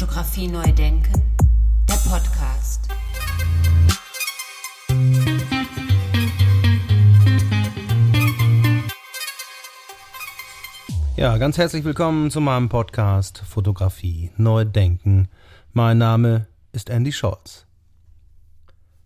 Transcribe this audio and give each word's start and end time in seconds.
Fotografie 0.00 0.48
neu 0.48 0.72
denken, 0.72 1.12
der 1.86 1.94
Podcast. 2.08 2.88
Ja, 11.16 11.36
ganz 11.36 11.58
herzlich 11.58 11.84
willkommen 11.84 12.30
zu 12.30 12.40
meinem 12.40 12.70
Podcast 12.70 13.42
Fotografie 13.46 14.30
neu 14.38 14.64
denken. 14.64 15.28
Mein 15.74 15.98
Name 15.98 16.46
ist 16.72 16.88
Andy 16.88 17.12
Scholz. 17.12 17.66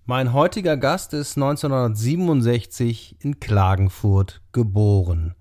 Mein 0.07 0.33
heutiger 0.33 0.77
Gast 0.77 1.13
ist 1.13 1.37
1967 1.37 3.17
in 3.19 3.41
Klagenfurt 3.41 4.43
geboren 4.53 5.35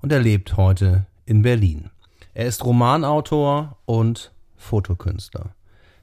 und 0.00 0.10
er 0.10 0.20
lebt 0.20 0.56
heute 0.56 1.04
in 1.26 1.42
Berlin. 1.42 1.90
Er 2.32 2.46
ist 2.46 2.64
Romanautor 2.64 3.76
und 3.84 4.32
Fotokünstler. 4.66 5.54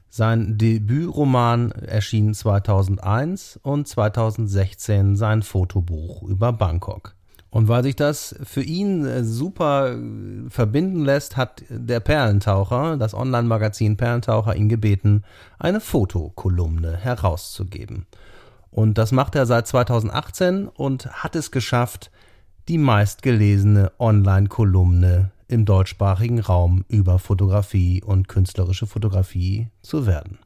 Sein 0.08 0.58
Debütroman 0.58 1.72
erschien 1.72 2.34
2001 2.34 3.58
und 3.62 3.88
2016 3.88 5.16
sein 5.16 5.42
Fotobuch 5.42 6.22
über 6.22 6.52
Bangkok. 6.52 7.14
Und 7.50 7.68
weil 7.68 7.84
sich 7.84 7.94
das 7.94 8.34
für 8.42 8.62
ihn 8.62 9.04
äh, 9.04 9.22
super 9.22 9.92
äh, 9.92 10.50
verbinden 10.50 11.04
lässt, 11.04 11.36
hat 11.36 11.62
der 11.68 12.00
Perlentaucher, 12.00 12.96
das 12.96 13.14
Online-Magazin 13.14 13.96
Perlentaucher, 13.96 14.56
ihn 14.56 14.68
gebeten, 14.68 15.22
eine 15.58 15.80
Fotokolumne 15.80 16.96
herauszugeben. 16.96 18.06
Und 18.72 18.98
das 18.98 19.12
macht 19.12 19.36
er 19.36 19.46
seit 19.46 19.68
2018 19.68 20.66
und 20.66 21.06
hat 21.22 21.36
es 21.36 21.52
geschafft, 21.52 22.10
die 22.66 22.78
meistgelesene 22.78 23.92
Online-Kolumne 23.98 25.30
im 25.48 25.64
deutschsprachigen 25.64 26.40
Raum 26.40 26.84
über 26.88 27.18
Fotografie 27.18 28.02
und 28.02 28.28
künstlerische 28.28 28.86
Fotografie 28.86 29.68
zu 29.82 30.06
werden. 30.06 30.38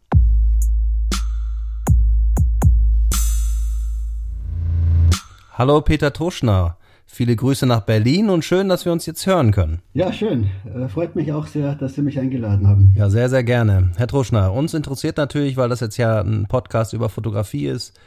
Hallo 5.52 5.80
Peter 5.80 6.12
Toschner. 6.12 6.76
Viele 7.10 7.34
Grüße 7.34 7.66
nach 7.66 7.80
Berlin 7.80 8.28
und 8.28 8.44
schön, 8.44 8.68
dass 8.68 8.84
wir 8.84 8.92
uns 8.92 9.06
jetzt 9.06 9.26
hören 9.26 9.50
können. 9.50 9.80
Ja, 9.94 10.12
schön. 10.12 10.50
Äh, 10.72 10.88
freut 10.88 11.16
mich 11.16 11.32
auch 11.32 11.46
sehr, 11.46 11.74
dass 11.74 11.94
Sie 11.94 12.02
mich 12.02 12.18
eingeladen 12.18 12.68
haben. 12.68 12.92
Ja, 12.96 13.08
sehr, 13.08 13.28
sehr 13.30 13.42
gerne. 13.42 13.90
Herr 13.96 14.06
Troschner, 14.06 14.52
uns 14.52 14.74
interessiert 14.74 15.16
natürlich, 15.16 15.56
weil 15.56 15.70
das 15.70 15.80
jetzt 15.80 15.96
ja 15.96 16.20
ein 16.20 16.46
Podcast 16.46 16.92
über 16.92 17.08
Fotografie 17.08 17.66
ist, 17.66 17.98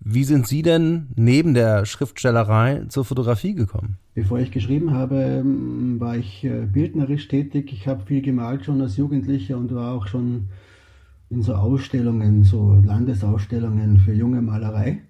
wie 0.00 0.24
sind 0.24 0.46
Sie 0.46 0.62
denn 0.62 1.08
neben 1.16 1.54
der 1.54 1.84
Schriftstellerei 1.84 2.84
zur 2.88 3.04
Fotografie 3.04 3.54
gekommen? 3.54 3.98
Bevor 4.14 4.38
ich 4.38 4.50
geschrieben 4.50 4.92
habe, 4.92 5.16
ähm, 5.16 5.98
war 5.98 6.16
ich 6.16 6.44
äh, 6.44 6.66
bildnerisch 6.66 7.28
tätig. 7.28 7.72
Ich 7.72 7.88
habe 7.88 8.06
viel 8.06 8.22
gemalt 8.22 8.64
schon 8.64 8.80
als 8.80 8.96
Jugendlicher 8.96 9.58
und 9.58 9.74
war 9.74 9.92
auch 9.92 10.06
schon 10.06 10.48
in 11.28 11.42
so 11.42 11.54
Ausstellungen, 11.54 12.44
so 12.44 12.80
Landesausstellungen 12.84 13.98
für 13.98 14.12
junge 14.12 14.42
Malerei. 14.42 15.02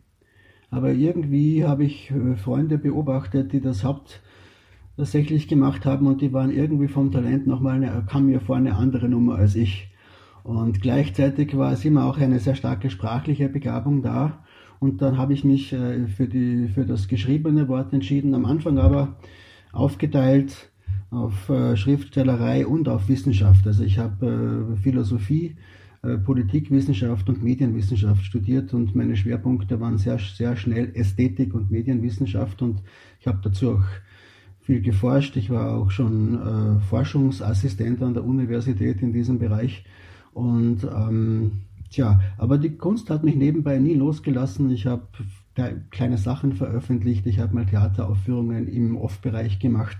Aber 0.70 0.92
irgendwie 0.92 1.64
habe 1.64 1.84
ich 1.84 2.10
äh, 2.10 2.36
Freunde 2.36 2.78
beobachtet, 2.78 3.52
die 3.52 3.60
das 3.60 3.84
hauptsächlich 3.84 5.46
gemacht 5.46 5.84
haben 5.84 6.06
und 6.06 6.20
die 6.20 6.32
waren 6.32 6.50
irgendwie 6.50 6.88
vom 6.88 7.12
Talent 7.12 7.46
nochmal, 7.46 8.04
kam 8.08 8.26
mir 8.26 8.40
vor 8.40 8.56
eine 8.56 8.76
andere 8.76 9.08
Nummer 9.08 9.36
als 9.36 9.54
ich. 9.54 9.88
Und 10.42 10.80
gleichzeitig 10.80 11.56
war 11.56 11.72
es 11.72 11.84
immer 11.84 12.04
auch 12.06 12.18
eine 12.18 12.38
sehr 12.38 12.54
starke 12.54 12.88
sprachliche 12.88 13.48
Begabung 13.48 14.02
da. 14.02 14.44
Und 14.78 15.02
dann 15.02 15.18
habe 15.18 15.32
ich 15.32 15.44
mich 15.44 15.72
äh, 15.72 16.06
für, 16.06 16.26
die, 16.26 16.68
für 16.68 16.84
das 16.84 17.08
geschriebene 17.08 17.68
Wort 17.68 17.92
entschieden, 17.92 18.34
am 18.34 18.44
Anfang 18.44 18.78
aber 18.78 19.16
aufgeteilt 19.72 20.70
auf 21.10 21.48
äh, 21.48 21.76
Schriftstellerei 21.76 22.66
und 22.66 22.88
auf 22.88 23.08
Wissenschaft. 23.08 23.66
Also 23.66 23.84
ich 23.84 23.98
habe 23.98 24.74
äh, 24.74 24.76
Philosophie, 24.76 25.56
Politikwissenschaft 26.24 27.28
und 27.28 27.42
Medienwissenschaft 27.42 28.22
studiert 28.22 28.72
und 28.72 28.94
meine 28.94 29.16
Schwerpunkte 29.16 29.80
waren 29.80 29.98
sehr, 29.98 30.20
sehr 30.20 30.56
schnell 30.56 30.94
Ästhetik 30.94 31.52
und 31.52 31.72
Medienwissenschaft 31.72 32.62
und 32.62 32.80
ich 33.18 33.26
habe 33.26 33.40
dazu 33.42 33.72
auch 33.72 33.84
viel 34.60 34.82
geforscht. 34.82 35.36
Ich 35.36 35.50
war 35.50 35.74
auch 35.74 35.90
schon 35.90 36.78
Forschungsassistent 36.88 38.04
an 38.04 38.14
der 38.14 38.24
Universität 38.24 39.02
in 39.02 39.12
diesem 39.12 39.40
Bereich 39.40 39.84
und 40.32 40.84
ähm, 40.84 41.62
Tja, 41.90 42.20
aber 42.38 42.58
die 42.58 42.76
Kunst 42.76 43.10
hat 43.10 43.24
mich 43.24 43.36
nebenbei 43.36 43.78
nie 43.78 43.94
losgelassen. 43.94 44.70
Ich 44.70 44.86
habe 44.86 45.06
kleine 45.90 46.18
Sachen 46.18 46.52
veröffentlicht, 46.52 47.26
ich 47.26 47.38
habe 47.38 47.54
mal 47.54 47.66
Theateraufführungen 47.66 48.68
im 48.68 48.96
Off-Bereich 48.96 49.58
gemacht. 49.58 49.96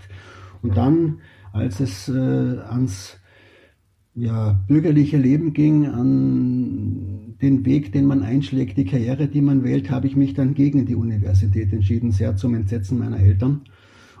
Und 0.61 0.77
dann, 0.77 1.19
als 1.53 1.79
es 1.79 2.09
äh, 2.09 2.13
ans 2.13 3.19
ja, 4.15 4.59
bürgerliche 4.67 5.17
Leben 5.17 5.53
ging, 5.53 5.85
an 5.85 7.35
den 7.41 7.65
Weg, 7.65 7.91
den 7.91 8.05
man 8.05 8.23
einschlägt, 8.23 8.77
die 8.77 8.85
Karriere, 8.85 9.27
die 9.27 9.41
man 9.41 9.63
wählt, 9.63 9.91
habe 9.91 10.07
ich 10.07 10.15
mich 10.15 10.33
dann 10.33 10.55
gegen 10.55 10.85
die 10.85 10.95
Universität 10.95 11.71
entschieden, 11.71 12.11
sehr 12.11 12.35
zum 12.35 12.55
Entsetzen 12.55 12.97
meiner 12.97 13.19
Eltern 13.19 13.61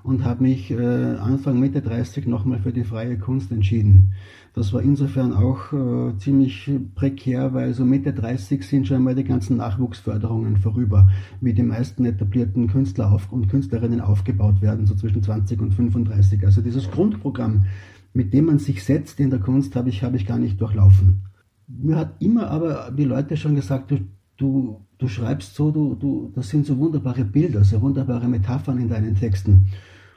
und 0.03 0.23
habe 0.23 0.43
mich 0.43 0.71
äh, 0.71 0.77
Anfang 0.77 1.59
Mitte 1.59 1.81
30 1.81 2.27
nochmal 2.27 2.59
für 2.59 2.71
die 2.71 2.83
freie 2.83 3.17
Kunst 3.17 3.51
entschieden. 3.51 4.13
Das 4.53 4.73
war 4.73 4.81
insofern 4.81 5.33
auch 5.33 5.71
äh, 5.71 6.17
ziemlich 6.17 6.71
prekär, 6.95 7.53
weil 7.53 7.73
so 7.73 7.85
Mitte 7.85 8.11
30 8.11 8.63
sind 8.63 8.87
schon 8.87 8.97
einmal 8.97 9.13
die 9.13 9.23
ganzen 9.23 9.57
Nachwuchsförderungen 9.57 10.57
vorüber, 10.57 11.09
wie 11.41 11.53
die 11.53 11.61
meisten 11.61 12.05
etablierten 12.05 12.67
Künstler 12.67 13.11
auf 13.11 13.31
und 13.31 13.49
Künstlerinnen 13.49 14.01
aufgebaut 14.01 14.61
werden, 14.61 14.87
so 14.87 14.95
zwischen 14.95 15.21
20 15.21 15.61
und 15.61 15.75
35. 15.75 16.43
Also 16.43 16.61
dieses 16.61 16.89
Grundprogramm, 16.89 17.65
mit 18.13 18.33
dem 18.33 18.45
man 18.45 18.57
sich 18.57 18.83
setzt 18.83 19.19
in 19.19 19.29
der 19.29 19.39
Kunst, 19.39 19.75
habe 19.75 19.89
ich, 19.89 20.03
hab 20.03 20.15
ich 20.15 20.25
gar 20.25 20.39
nicht 20.39 20.59
durchlaufen. 20.59 21.21
Mir 21.67 21.97
hat 21.97 22.15
immer 22.19 22.49
aber 22.49 22.91
die 22.97 23.03
Leute 23.03 23.37
schon 23.37 23.53
gesagt, 23.53 23.91
du, 23.91 23.99
du, 24.37 24.81
du 24.97 25.07
schreibst 25.07 25.55
so, 25.55 25.71
du, 25.71 25.95
du, 25.95 26.31
das 26.35 26.49
sind 26.49 26.65
so 26.65 26.77
wunderbare 26.77 27.25
Bilder, 27.25 27.63
so 27.63 27.81
wunderbare 27.81 28.27
Metaphern 28.27 28.79
in 28.79 28.89
deinen 28.89 29.15
Texten. 29.15 29.67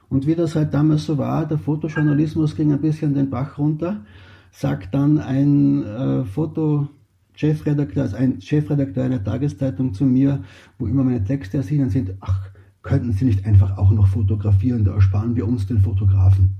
Und 0.09 0.27
wie 0.27 0.35
das 0.35 0.57
halt 0.57 0.75
damals 0.75 1.05
so 1.05 1.19
war, 1.19 1.47
der 1.47 1.59
Fotojournalismus 1.59 2.57
ging 2.57 2.73
ein 2.73 2.81
bisschen 2.81 3.15
den 3.15 3.31
Bach 3.31 3.59
runter, 3.59 4.05
sagt 4.51 4.95
dann 4.95 5.19
ein 5.19 5.85
äh, 5.85 6.25
Foto, 6.25 6.89
Chefredakteur, 7.35 8.03
also 8.03 8.17
ein 8.17 8.41
Chefredakteur 8.41 9.05
einer 9.05 9.23
Tageszeitung 9.23 9.95
zu 9.95 10.05
mir, 10.05 10.43
wo 10.79 10.87
immer 10.87 11.05
meine 11.05 11.25
Texte 11.25 11.59
erschienen 11.59 11.89
sind, 11.89 12.15
ach, 12.21 12.51
könnten 12.83 13.13
Sie 13.13 13.25
nicht 13.25 13.47
einfach 13.47 13.79
auch 13.79 13.91
noch 13.91 14.09
fotografieren, 14.09 14.85
da 14.85 14.95
ersparen 14.95 15.37
wir 15.37 15.47
uns 15.47 15.67
den 15.67 15.79
Fotografen. 15.79 16.60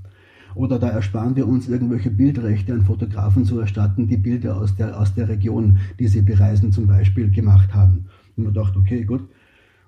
Oder 0.55 0.79
da 0.79 0.89
ersparen 0.89 1.35
wir 1.35 1.47
uns 1.47 1.67
irgendwelche 1.67 2.11
Bildrechte 2.11 2.73
an 2.73 2.83
Fotografen 2.83 3.45
zu 3.45 3.59
erstatten, 3.59 4.07
die 4.07 4.17
Bilder 4.17 4.57
aus 4.57 4.75
der, 4.75 4.99
aus 4.99 5.13
der 5.13 5.29
Region, 5.29 5.79
die 5.99 6.07
sie 6.07 6.21
bereisen, 6.21 6.71
zum 6.71 6.87
Beispiel 6.87 7.31
gemacht 7.31 7.73
haben. 7.73 8.05
Und 8.35 8.45
man 8.45 8.53
dachte, 8.53 8.79
okay, 8.79 9.03
gut, 9.03 9.27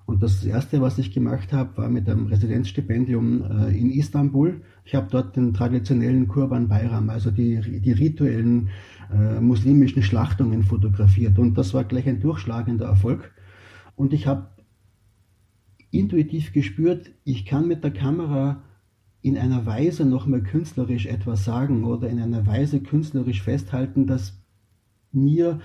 und 0.06 0.22
das 0.22 0.44
Erste, 0.44 0.82
was 0.82 0.98
ich 0.98 1.12
gemacht 1.12 1.52
habe, 1.52 1.78
war 1.78 1.88
mit 1.88 2.08
einem 2.08 2.26
Residenzstipendium 2.26 3.42
äh, 3.42 3.78
in 3.78 3.90
Istanbul. 3.90 4.60
Ich 4.84 4.94
habe 4.94 5.08
dort 5.10 5.34
den 5.34 5.54
traditionellen 5.54 6.28
Kurban 6.28 6.68
Bayram, 6.68 7.08
also 7.08 7.30
die, 7.30 7.80
die 7.80 7.92
rituellen 7.92 8.68
äh, 9.10 9.40
muslimischen 9.40 10.02
Schlachtungen 10.02 10.62
fotografiert. 10.62 11.38
Und 11.38 11.56
das 11.56 11.72
war 11.72 11.84
gleich 11.84 12.06
ein 12.06 12.20
durchschlagender 12.20 12.86
Erfolg. 12.86 13.32
Und 13.96 14.12
ich 14.12 14.26
habe 14.26 14.48
intuitiv 15.90 16.52
gespürt, 16.52 17.12
ich 17.24 17.46
kann 17.46 17.66
mit 17.66 17.82
der 17.82 17.92
Kamera 17.92 18.62
in 19.24 19.38
einer 19.38 19.64
Weise 19.64 20.04
nochmal 20.04 20.42
künstlerisch 20.42 21.06
etwas 21.06 21.46
sagen 21.46 21.84
oder 21.84 22.10
in 22.10 22.20
einer 22.20 22.46
Weise 22.46 22.80
künstlerisch 22.80 23.40
festhalten, 23.40 24.06
dass 24.06 24.38
mir 25.12 25.60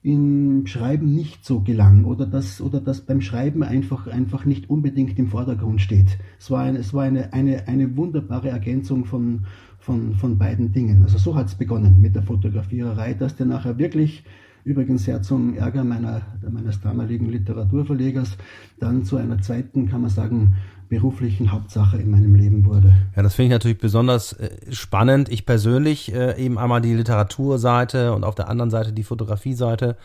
im 0.00 0.66
Schreiben 0.66 1.14
nicht 1.14 1.44
so 1.44 1.60
gelang 1.60 2.06
oder 2.06 2.24
dass, 2.24 2.62
oder 2.62 2.80
dass 2.80 3.02
beim 3.02 3.20
Schreiben 3.20 3.62
einfach, 3.62 4.06
einfach 4.06 4.46
nicht 4.46 4.70
unbedingt 4.70 5.18
im 5.18 5.28
Vordergrund 5.28 5.82
steht. 5.82 6.18
Es 6.38 6.50
war, 6.50 6.62
eine, 6.62 6.78
es 6.78 6.94
war 6.94 7.04
eine, 7.04 7.34
eine, 7.34 7.68
eine 7.68 7.98
wunderbare 7.98 8.48
Ergänzung 8.48 9.04
von, 9.04 9.44
von, 9.78 10.14
von 10.14 10.38
beiden 10.38 10.72
Dingen. 10.72 11.02
Also 11.02 11.18
so 11.18 11.34
hat 11.36 11.48
es 11.48 11.54
begonnen 11.54 12.00
mit 12.00 12.16
der 12.16 12.22
Fotografiererei, 12.22 13.12
dass 13.12 13.36
der 13.36 13.44
nachher 13.44 13.76
wirklich 13.76 14.24
übrigens 14.64 15.04
sehr 15.04 15.20
zum 15.20 15.54
Ärger 15.54 15.84
meiner, 15.84 16.22
meines 16.50 16.80
damaligen 16.80 17.28
Literaturverlegers, 17.28 18.38
dann 18.78 19.04
zu 19.04 19.18
einer 19.18 19.40
zweiten, 19.42 19.86
kann 19.86 20.00
man 20.00 20.10
sagen, 20.10 20.54
beruflichen 20.92 21.52
Hauptsache 21.52 21.96
in 21.96 22.10
meinem 22.10 22.34
Leben 22.34 22.66
wurde. 22.66 22.92
Ja, 23.16 23.22
das 23.22 23.34
finde 23.34 23.46
ich 23.46 23.52
natürlich 23.52 23.78
besonders 23.78 24.34
äh, 24.34 24.50
spannend. 24.72 25.30
Ich 25.30 25.46
persönlich 25.46 26.14
äh, 26.14 26.38
eben 26.38 26.58
einmal 26.58 26.82
die 26.82 26.92
Literaturseite 26.92 28.12
und 28.12 28.24
auf 28.24 28.34
der 28.34 28.50
anderen 28.50 28.70
Seite 28.70 28.92
die 28.92 29.02
Fotografie-Seite, 29.02 29.96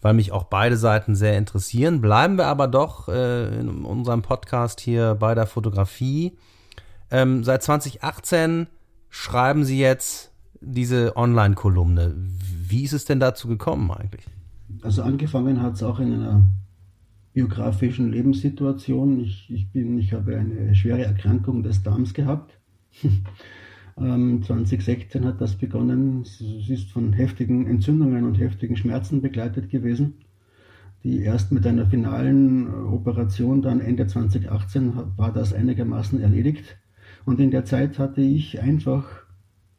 weil 0.00 0.14
mich 0.14 0.32
auch 0.32 0.44
beide 0.44 0.78
Seiten 0.78 1.14
sehr 1.14 1.36
interessieren. 1.36 2.00
Bleiben 2.00 2.38
wir 2.38 2.46
aber 2.46 2.68
doch 2.68 3.08
äh, 3.08 3.60
in 3.60 3.84
unserem 3.84 4.22
Podcast 4.22 4.80
hier 4.80 5.14
bei 5.14 5.34
der 5.34 5.46
Fotografie. 5.46 6.38
Ähm, 7.10 7.44
seit 7.44 7.62
2018 7.62 8.66
schreiben 9.10 9.66
Sie 9.66 9.78
jetzt 9.78 10.32
diese 10.62 11.18
Online-Kolumne. 11.18 12.14
Wie 12.16 12.84
ist 12.84 12.94
es 12.94 13.04
denn 13.04 13.20
dazu 13.20 13.46
gekommen 13.46 13.90
eigentlich? 13.90 14.24
Also 14.80 15.02
angefangen 15.02 15.60
hat 15.60 15.74
es 15.74 15.82
auch 15.82 16.00
in 16.00 16.14
einer 16.14 16.44
biografischen 17.32 18.10
Lebenssituation. 18.10 19.20
Ich, 19.20 19.50
ich, 19.50 19.70
bin, 19.70 19.98
ich 19.98 20.12
habe 20.12 20.36
eine 20.36 20.74
schwere 20.74 21.04
Erkrankung 21.04 21.62
des 21.62 21.82
Darms 21.82 22.14
gehabt. 22.14 22.58
2016 23.96 25.08
ähm, 25.22 25.28
hat 25.28 25.40
das 25.40 25.56
begonnen. 25.56 26.22
Es 26.22 26.40
ist 26.68 26.90
von 26.90 27.12
heftigen 27.12 27.66
Entzündungen 27.66 28.24
und 28.24 28.38
heftigen 28.38 28.76
Schmerzen 28.76 29.22
begleitet 29.22 29.70
gewesen, 29.70 30.14
die 31.04 31.20
erst 31.20 31.52
mit 31.52 31.66
einer 31.66 31.86
finalen 31.86 32.68
Operation 32.86 33.62
dann 33.62 33.80
Ende 33.80 34.06
2018 34.06 34.92
war 35.16 35.32
das 35.32 35.52
einigermaßen 35.54 36.20
erledigt. 36.20 36.78
Und 37.24 37.38
in 37.38 37.50
der 37.50 37.64
Zeit 37.64 37.98
hatte 37.98 38.22
ich 38.22 38.60
einfach 38.60 39.06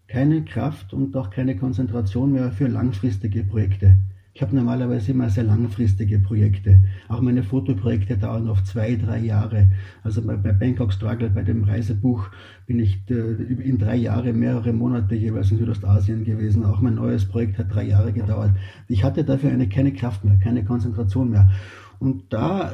keine 0.07 0.43
Kraft 0.43 0.93
und 0.93 1.15
auch 1.15 1.29
keine 1.29 1.55
Konzentration 1.55 2.33
mehr 2.33 2.51
für 2.51 2.67
langfristige 2.67 3.43
Projekte. 3.43 3.97
Ich 4.41 4.43
habe 4.43 4.55
normalerweise 4.55 5.11
immer 5.11 5.29
sehr 5.29 5.43
langfristige 5.43 6.17
Projekte. 6.17 6.79
Auch 7.09 7.21
meine 7.21 7.43
Fotoprojekte 7.43 8.17
dauern 8.17 8.49
oft 8.49 8.65
zwei, 8.65 8.95
drei 8.95 9.19
Jahre. 9.19 9.67
Also 10.03 10.23
bei, 10.23 10.35
bei 10.35 10.51
Bangkok 10.51 10.91
Struggle, 10.93 11.29
bei 11.29 11.43
dem 11.43 11.63
Reisebuch, 11.63 12.27
bin 12.65 12.79
ich 12.79 13.03
äh, 13.11 13.13
in 13.13 13.77
drei 13.77 13.97
Jahre 13.97 14.33
mehrere 14.33 14.73
Monate 14.73 15.13
jeweils 15.13 15.51
in 15.51 15.59
Südostasien 15.59 16.23
gewesen. 16.23 16.65
Auch 16.65 16.81
mein 16.81 16.95
neues 16.95 17.23
Projekt 17.25 17.59
hat 17.59 17.71
drei 17.71 17.83
Jahre 17.83 18.13
gedauert. 18.13 18.55
Ich 18.87 19.03
hatte 19.03 19.23
dafür 19.23 19.51
eine, 19.51 19.69
keine 19.69 19.93
Kraft 19.93 20.25
mehr, 20.25 20.39
keine 20.43 20.65
Konzentration 20.65 21.29
mehr. 21.29 21.51
Und 21.99 22.33
da 22.33 22.73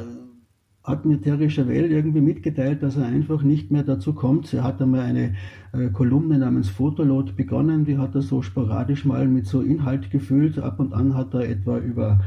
hat 0.87 1.05
mir 1.05 1.21
Terry 1.21 1.49
Chauvel 1.49 1.91
irgendwie 1.91 2.21
mitgeteilt, 2.21 2.81
dass 2.81 2.95
er 2.95 3.05
einfach 3.05 3.43
nicht 3.43 3.71
mehr 3.71 3.83
dazu 3.83 4.13
kommt. 4.13 4.53
Er 4.53 4.63
hat 4.63 4.81
einmal 4.81 5.01
eine 5.01 5.35
äh, 5.73 5.89
Kolumne 5.89 6.37
namens 6.37 6.69
Fotolot 6.69 7.35
begonnen, 7.35 7.83
die 7.83 7.97
hat 7.97 8.15
er 8.15 8.21
so 8.21 8.41
sporadisch 8.41 9.03
mal 9.03 9.27
mit 9.27 9.47
so 9.47 9.61
Inhalt 9.61 10.09
gefüllt. 10.11 10.57
Ab 10.59 10.79
und 10.79 10.93
an 10.93 11.13
hat 11.13 11.33
er 11.33 11.41
etwa 11.41 11.77
über, 11.77 12.21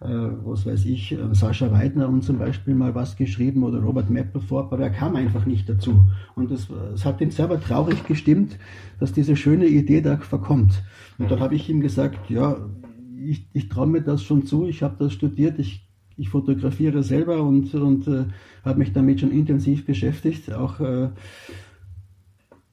äh, 0.00 0.06
was 0.06 0.64
weiß 0.64 0.84
ich, 0.84 1.10
äh, 1.10 1.16
Sascha 1.32 1.72
Weidner 1.72 2.08
und 2.08 2.22
zum 2.22 2.38
Beispiel 2.38 2.76
mal 2.76 2.94
was 2.94 3.16
geschrieben 3.16 3.64
oder 3.64 3.80
Robert 3.80 4.10
Mapplethorpe, 4.10 4.76
aber 4.76 4.84
er 4.84 4.90
kam 4.90 5.16
einfach 5.16 5.44
nicht 5.44 5.68
dazu. 5.68 6.04
Und 6.36 6.52
es 6.52 6.68
hat 7.04 7.20
ihn 7.20 7.32
selber 7.32 7.60
traurig 7.60 8.06
gestimmt, 8.06 8.58
dass 9.00 9.12
diese 9.12 9.34
schöne 9.34 9.66
Idee 9.66 10.02
da 10.02 10.18
verkommt. 10.18 10.84
Und 11.18 11.32
da 11.32 11.40
habe 11.40 11.56
ich 11.56 11.68
ihm 11.68 11.80
gesagt, 11.80 12.30
ja, 12.30 12.58
ich, 13.26 13.48
ich 13.52 13.68
traue 13.68 13.88
mir 13.88 14.02
das 14.02 14.22
schon 14.22 14.46
zu, 14.46 14.66
ich 14.66 14.84
habe 14.84 14.94
das 15.00 15.12
studiert, 15.12 15.58
ich 15.58 15.84
ich 16.16 16.28
fotografiere 16.28 17.02
selber 17.02 17.42
und, 17.42 17.74
und 17.74 18.06
äh, 18.08 18.24
habe 18.64 18.78
mich 18.78 18.92
damit 18.92 19.20
schon 19.20 19.32
intensiv 19.32 19.84
beschäftigt. 19.84 20.52
Auch 20.52 20.80
äh, 20.80 21.08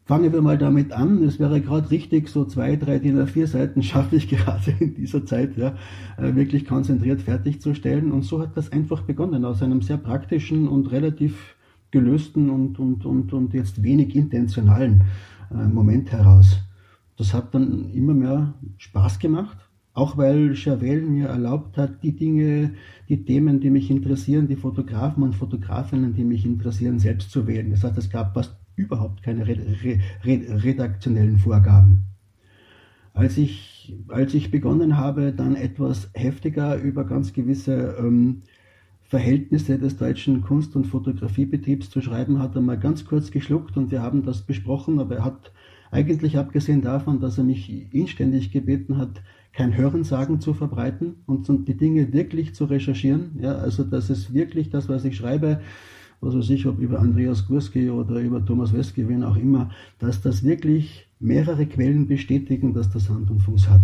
fangen 0.06 0.32
wir 0.32 0.42
mal 0.42 0.58
damit 0.58 0.92
an. 0.92 1.24
Es 1.24 1.40
wäre 1.40 1.62
gerade 1.62 1.90
richtig, 1.90 2.30
so 2.30 2.46
zwei, 2.46 2.76
drei 2.76 3.00
DIN 3.00 3.18
A4 3.18 3.48
Seiten 3.48 3.84
schaffe 3.84 4.16
ich 4.16 4.30
gerade 4.30 4.76
in 4.80 4.94
dieser 4.94 5.26
Zeit, 5.26 5.58
ja, 5.58 5.76
äh, 6.18 6.36
wirklich 6.36 6.66
konzentriert 6.66 7.22
fertigzustellen. 7.22 8.12
Und 8.12 8.24
so 8.24 8.42
hat 8.42 8.56
das 8.56 8.72
einfach 8.72 9.02
begonnen, 9.02 9.46
aus 9.46 9.64
einem 9.64 9.82
sehr 9.82 9.98
praktischen 9.98 10.68
und 10.68 10.92
relativ 10.92 11.56
gelösten 11.90 12.50
und, 12.50 12.80
und, 12.80 13.06
und, 13.06 13.34
und 13.34 13.54
jetzt 13.54 13.84
wenig 13.84 14.16
intentionalen 14.16 15.04
äh, 15.52 15.68
Moment 15.68 16.12
heraus. 16.12 16.60
Das 17.18 17.34
hat 17.34 17.54
dann 17.54 17.90
immer 17.92 18.14
mehr 18.14 18.54
Spaß 18.78 19.20
gemacht 19.20 19.58
auch 19.94 20.18
weil 20.18 20.56
Chauvel 20.56 21.02
mir 21.02 21.28
erlaubt 21.28 21.78
hat, 21.78 22.02
die 22.04 22.16
Dinge, 22.16 22.74
die 23.10 23.26
Themen, 23.26 23.60
die 23.60 23.70
mich 23.70 23.92
interessieren, 23.92 24.48
die 24.48 24.56
Fotografen 24.56 25.24
und 25.24 25.36
Fotografinnen, 25.36 26.14
die 26.14 26.24
mich 26.24 26.46
interessieren, 26.46 27.00
selbst 27.00 27.32
zu 27.32 27.46
wählen. 27.48 27.72
Das 27.72 27.84
heißt, 27.84 27.98
es 27.98 28.10
gab 28.10 28.34
fast 28.34 28.56
überhaupt 28.76 29.22
keine 29.22 29.46
redaktionellen 29.46 31.38
Vorgaben. 31.38 32.06
Als 33.14 33.38
ich, 33.38 33.94
als 34.08 34.34
ich 34.34 34.52
begonnen 34.52 34.96
habe, 34.98 35.34
dann 35.34 35.56
etwas 35.56 36.10
heftiger 36.14 36.78
über 36.78 37.04
ganz 37.04 37.34
gewisse 37.34 37.98
ähm, 38.00 38.44
Verhältnisse 39.02 39.78
des 39.78 39.98
deutschen 39.98 40.42
Kunst- 40.42 40.78
und 40.78 40.88
Fotografiebetriebs 40.88 41.90
zu 41.90 42.00
schreiben, 42.00 42.40
hat 42.40 42.56
er 42.56 42.62
mal 42.62 42.80
ganz 42.80 43.04
kurz 43.04 43.30
geschluckt 43.30 43.76
und 43.76 43.92
wir 43.92 44.02
haben 44.02 44.24
das 44.24 44.44
besprochen, 44.44 45.00
aber 45.00 45.18
er 45.18 45.26
hat 45.26 45.52
eigentlich 45.92 46.38
abgesehen 46.38 46.82
davon, 46.82 47.20
dass 47.20 47.38
er 47.38 47.44
mich 47.44 47.94
inständig 47.94 48.52
gebeten 48.52 48.98
hat, 48.98 49.22
kein 49.54 49.76
Hörensagen 49.76 50.40
zu 50.40 50.54
verbreiten 50.54 51.16
und 51.26 51.48
die 51.68 51.76
Dinge 51.76 52.14
wirklich 52.14 52.56
zu 52.56 52.66
recherchieren. 52.66 53.40
Ja, 53.42 53.56
also 53.56 53.84
dass 53.84 54.10
es 54.10 54.34
wirklich 54.34 54.70
das, 54.70 54.88
was 54.88 55.04
ich 55.04 55.18
schreibe, 55.18 55.62
was 56.22 56.36
weiß 56.36 56.50
ich, 56.52 56.66
ob 56.68 56.80
über 56.80 57.00
Andreas 57.00 57.48
Gurski 57.48 57.90
oder 57.90 58.22
über 58.22 58.46
Thomas 58.46 58.74
Westke, 58.74 59.10
wen 59.10 59.24
auch 59.24 59.36
immer, 59.36 59.72
dass 60.00 60.22
das 60.22 60.44
wirklich 60.44 61.08
mehrere 61.20 61.66
Quellen 61.66 62.08
bestätigen, 62.08 62.74
dass 62.74 62.90
das 62.90 63.10
Hand 63.10 63.30
und 63.30 63.42
Fuß 63.42 63.70
hat. 63.70 63.82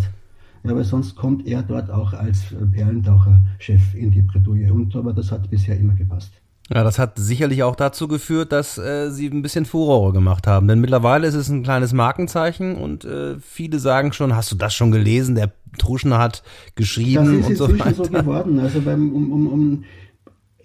Ja, 0.63 0.75
weil 0.75 0.83
sonst 0.83 1.15
kommt 1.15 1.47
er 1.47 1.63
dort 1.63 1.89
auch 1.89 2.13
als 2.13 2.55
Perlentaucher-Chef 2.71 3.95
in 3.95 4.11
die 4.11 4.21
Bredouille. 4.21 4.71
Und 4.73 4.95
aber 4.95 5.13
das 5.13 5.31
hat 5.31 5.49
bisher 5.49 5.77
immer 5.77 5.93
gepasst. 5.93 6.31
Ja, 6.73 6.83
das 6.83 6.99
hat 6.99 7.13
sicherlich 7.17 7.63
auch 7.63 7.75
dazu 7.77 8.07
geführt, 8.07 8.51
dass 8.51 8.77
äh, 8.77 9.09
sie 9.09 9.27
ein 9.27 9.41
bisschen 9.41 9.65
Furore 9.65 10.11
gemacht 10.11 10.47
haben. 10.47 10.67
Denn 10.67 10.81
mittlerweile 10.81 11.25
ist 11.27 11.33
es 11.33 11.47
ein 11.47 11.63
kleines 11.63 11.93
Markenzeichen 11.93 12.75
und 12.75 13.05
äh, 13.05 13.39
viele 13.39 13.79
sagen 13.79 14.11
schon, 14.11 14.35
hast 14.35 14.51
du 14.51 14.55
das 14.55 14.73
schon 14.73 14.91
gelesen? 14.91 15.35
Der 15.35 15.51
Truschner 15.77 16.17
hat 16.17 16.43
geschrieben 16.75 17.43
und 17.43 17.55
so 17.55 17.69
weiter. 17.69 17.77
Das 17.77 17.91
ist 17.91 17.97
so 17.97 18.03
geworden. 18.11 18.59
Also 18.59 18.81
beim, 18.81 19.13
um, 19.13 19.31
um, 19.31 19.47
um 19.47 19.83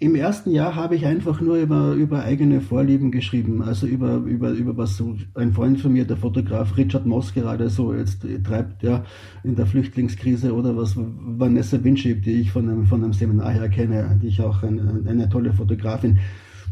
im 0.03 0.15
ersten 0.15 0.51
Jahr 0.51 0.75
habe 0.75 0.95
ich 0.95 1.05
einfach 1.05 1.39
nur 1.39 1.55
über, 1.55 1.93
über 1.93 2.23
eigene 2.23 2.59
Vorlieben 2.59 3.09
geschrieben, 3.09 3.61
also 3.61 3.87
über, 3.87 4.15
über, 4.17 4.51
über 4.51 4.75
was 4.75 4.97
so 4.97 5.15
ein 5.33 5.53
Freund 5.53 5.79
von 5.79 5.93
mir, 5.93 6.03
der 6.03 6.17
Fotograf 6.17 6.75
Richard 6.75 7.05
Moss 7.05 7.33
gerade 7.33 7.69
so 7.69 7.93
jetzt 7.93 8.25
treibt, 8.43 8.83
ja, 8.83 9.05
in 9.45 9.55
der 9.55 9.65
Flüchtlingskrise 9.65 10.53
oder 10.53 10.75
was 10.75 10.95
Vanessa 10.97 11.81
Winship, 11.81 12.21
die 12.23 12.33
ich 12.41 12.51
von 12.51 12.67
einem, 12.67 12.85
von 12.85 13.01
einem 13.01 13.13
Seminar 13.13 13.51
her 13.51 13.69
kenne, 13.69 14.19
die 14.21 14.27
ich 14.27 14.41
auch 14.41 14.61
eine, 14.61 15.03
eine 15.07 15.29
tolle 15.29 15.53
Fotografin. 15.53 16.19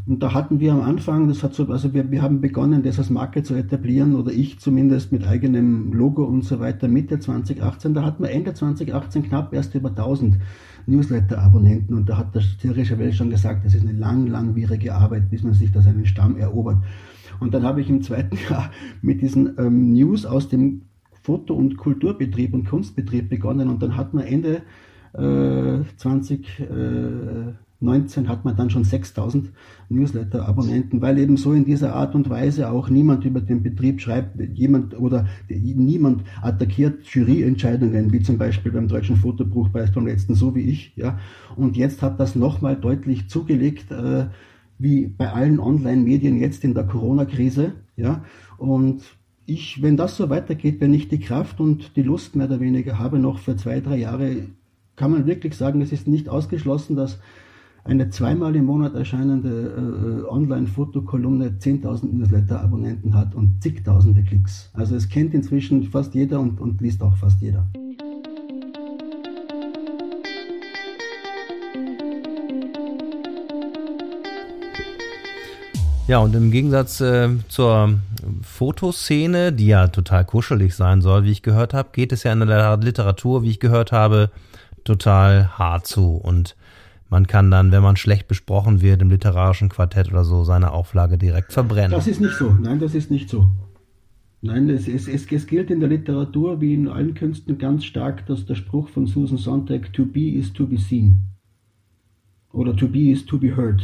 Und 0.08 0.22
da 0.22 0.34
hatten 0.34 0.60
wir 0.60 0.74
am 0.74 0.82
Anfang, 0.82 1.30
das 1.30 1.42
hat 1.42 1.54
so, 1.54 1.68
also 1.68 1.94
wir, 1.94 2.12
wir 2.12 2.22
haben 2.22 2.42
begonnen, 2.42 2.84
das 2.84 2.98
als 2.98 3.10
Marke 3.10 3.44
zu 3.44 3.54
etablieren, 3.54 4.16
oder 4.16 4.32
ich 4.32 4.60
zumindest 4.60 5.14
mit 5.14 5.26
eigenem 5.26 5.94
Logo 5.94 6.26
und 6.26 6.44
so 6.44 6.60
weiter, 6.60 6.90
Mitte 6.90 7.20
2018. 7.20 7.94
Da 7.94 8.04
hatten 8.04 8.24
wir 8.24 8.32
Ende 8.32 8.54
2018 8.54 9.24
knapp 9.24 9.54
erst 9.54 9.74
über 9.76 9.90
1000 9.90 10.38
Newsletter-Abonnenten 10.86 11.94
und 11.94 12.10
da 12.10 12.18
hat 12.18 12.36
der 12.36 12.44
tierische 12.60 12.98
Welt 13.00 13.16
schon 13.16 13.30
gesagt, 13.30 13.66
das 13.66 13.76
ist 13.76 13.88
eine 13.88 13.98
lang, 13.98 14.28
langwierige 14.28 14.96
Arbeit, 14.96 15.30
bis 15.30 15.44
man 15.44 15.54
sich 15.54 15.72
da 15.72 15.82
seinen 15.82 16.06
Stamm 16.06 16.38
erobert. 16.38 16.78
Und 17.40 17.54
dann 17.54 17.64
habe 17.64 17.82
ich 17.82 17.90
im 17.90 18.02
zweiten 18.02 18.38
Jahr 18.50 18.72
mit 19.02 19.22
diesen 19.22 19.58
ähm, 19.58 19.94
News 19.94 20.26
aus 20.26 20.50
dem 20.50 20.84
Foto- 21.24 21.56
und 21.56 21.78
Kulturbetrieb 21.78 22.54
und 22.54 22.66
Kunstbetrieb 22.66 23.30
begonnen 23.30 23.70
und 23.70 23.82
dann 23.82 23.96
hat 23.96 24.14
man 24.14 24.26
Ende 24.26 24.64
äh, 25.14 25.84
20 25.98 26.60
äh, 26.60 26.66
19 27.82 28.30
hat 28.30 28.46
man 28.46 28.56
dann 28.56 28.70
schon 28.70 28.84
6000 28.84 29.50
Newsletter-Abonnenten, 29.90 31.02
weil 31.02 31.18
eben 31.18 31.36
so 31.36 31.52
in 31.52 31.66
dieser 31.66 31.96
Art 31.96 32.14
und 32.14 32.30
Weise 32.30 32.70
auch 32.70 32.90
niemand 32.90 33.26
über 33.26 33.42
den 33.42 33.64
Betrieb 33.64 34.00
schreibt, 34.02 34.40
jemand 34.54 34.98
oder 34.98 35.28
niemand 35.50 36.24
attackiert 36.42 37.04
Juryentscheidungen, 37.06 38.14
wie 38.14 38.22
zum 38.22 38.38
Beispiel 38.38 38.72
beim 38.72 38.88
Deutschen 38.88 39.16
Fotobuchpreis 39.16 39.92
beim 39.92 40.06
letzten, 40.06 40.36
so 40.36 40.54
wie 40.56 40.62
ich, 40.62 40.94
ja. 40.96 41.20
Und 41.56 41.76
jetzt 41.76 42.02
hat 42.04 42.20
das 42.20 42.36
nochmal 42.36 42.76
deutlich 42.76 43.30
zugelegt, 43.30 43.92
äh, 43.92 44.28
wie 44.78 45.08
bei 45.08 45.32
allen 45.32 45.60
Online-Medien 45.60 46.40
jetzt 46.40 46.64
in 46.64 46.76
der 46.76 46.86
Corona-Krise, 46.86 47.74
ja. 47.98 48.24
Und 48.58 49.02
ich, 49.48 49.82
wenn 49.82 49.98
das 49.98 50.18
so 50.18 50.30
weitergeht, 50.30 50.80
wenn 50.82 50.94
ich 50.94 51.08
die 51.08 51.20
Kraft 51.20 51.60
und 51.60 51.96
die 51.96 52.04
Lust 52.04 52.36
mehr 52.36 52.46
oder 52.46 52.60
weniger 52.60 53.00
habe, 53.00 53.18
noch 53.18 53.40
für 53.40 53.56
zwei, 53.56 53.80
drei 53.80 53.98
Jahre, 53.98 54.48
kann 54.96 55.12
man 55.12 55.26
wirklich 55.26 55.56
sagen, 55.56 55.82
es 55.82 55.92
ist 55.92 56.08
nicht 56.08 56.30
ausgeschlossen, 56.30 56.96
dass 56.96 57.20
eine 57.84 58.10
zweimal 58.10 58.56
im 58.56 58.66
Monat 58.66 58.94
erscheinende 58.94 60.24
äh, 60.26 60.30
Online-Fotokolumne 60.30 61.58
10.000 61.60 62.14
Newsletter-Abonnenten 62.14 63.14
hat 63.16 63.34
und 63.34 63.62
zigtausende 63.62 64.24
Klicks. 64.24 64.70
Also 64.74 64.96
es 64.96 65.10
kennt 65.10 65.34
inzwischen 65.34 65.84
fast 65.84 66.14
jeder 66.14 66.40
und, 66.40 66.60
und 66.62 66.80
liest 66.82 67.02
auch 67.02 67.16
fast 67.18 67.42
jeder. 67.42 67.68
Ja, 76.08 76.20
und 76.20 76.36
im 76.36 76.52
Gegensatz 76.52 77.00
äh, 77.00 77.30
zur 77.48 78.00
Fotoszene, 78.42 79.54
die 79.54 79.68
ja 79.68 79.88
total 79.88 80.26
kuschelig 80.26 80.76
sein 80.76 81.02
soll, 81.02 81.24
wie 81.24 81.32
ich 81.32 81.42
gehört 81.42 81.74
habe, 81.74 81.90
geht 81.94 82.12
es 82.12 82.24
ja 82.24 82.34
in 82.34 82.46
der 82.46 82.78
Literatur, 82.78 83.44
wie 83.44 83.50
ich 83.50 83.60
gehört 83.62 83.92
habe, 83.92 84.30
total 84.84 85.58
hart 85.58 85.88
zu. 85.88 86.16
Und 86.16 86.56
man 87.12 87.28
kann 87.28 87.52
dann, 87.52 87.74
wenn 87.74 87.84
man 87.84 87.98
schlecht 87.98 88.30
besprochen 88.30 88.82
wird 88.82 89.02
im 89.02 89.10
literarischen 89.10 89.68
Quartett 89.68 90.10
oder 90.12 90.24
so, 90.24 90.46
seine 90.46 90.72
Auflage 90.72 91.18
direkt 91.18 91.52
verbrennen. 91.52 91.92
Das 91.92 92.08
ist 92.08 92.22
nicht 92.22 92.36
so. 92.36 92.52
Nein, 92.52 92.80
das 92.80 92.96
ist 92.96 93.12
nicht 93.12 93.30
so. 93.30 93.52
Nein, 94.42 94.70
es, 94.70 94.88
es, 94.88 95.10
es, 95.10 95.30
es 95.30 95.46
gilt 95.46 95.70
in 95.70 95.82
der 95.82 95.90
Literatur 95.90 96.62
wie 96.62 96.74
in 96.74 96.88
allen 96.88 97.14
Künsten 97.14 97.58
ganz 97.58 97.84
stark, 97.84 98.26
dass 98.28 98.46
der 98.46 98.56
Spruch 98.56 98.88
von 98.88 99.08
Susan 99.08 99.38
Sontag, 99.38 99.92
to 99.92 100.06
be 100.06 100.30
is 100.30 100.54
to 100.54 100.66
be 100.66 100.78
seen. 100.78 101.24
Oder 102.54 102.76
to 102.78 102.88
be 102.88 103.12
is 103.12 103.26
to 103.26 103.38
be 103.38 103.58
heard. 103.58 103.82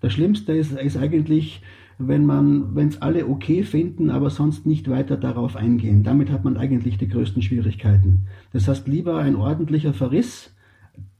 Das 0.00 0.12
Schlimmste 0.12 0.52
ist, 0.52 0.70
ist 0.70 0.96
eigentlich, 0.96 1.60
wenn 1.98 2.24
man, 2.24 2.76
wenn 2.76 2.88
es 2.88 3.02
alle 3.02 3.26
okay 3.26 3.64
finden, 3.64 4.08
aber 4.08 4.30
sonst 4.30 4.66
nicht 4.66 4.88
weiter 4.88 5.16
darauf 5.16 5.56
eingehen. 5.56 6.04
Damit 6.04 6.30
hat 6.30 6.44
man 6.44 6.56
eigentlich 6.56 6.96
die 6.96 7.08
größten 7.08 7.42
Schwierigkeiten. 7.42 8.28
Das 8.52 8.68
heißt, 8.68 8.86
lieber 8.86 9.18
ein 9.18 9.34
ordentlicher 9.34 9.92
Verriss, 9.92 10.54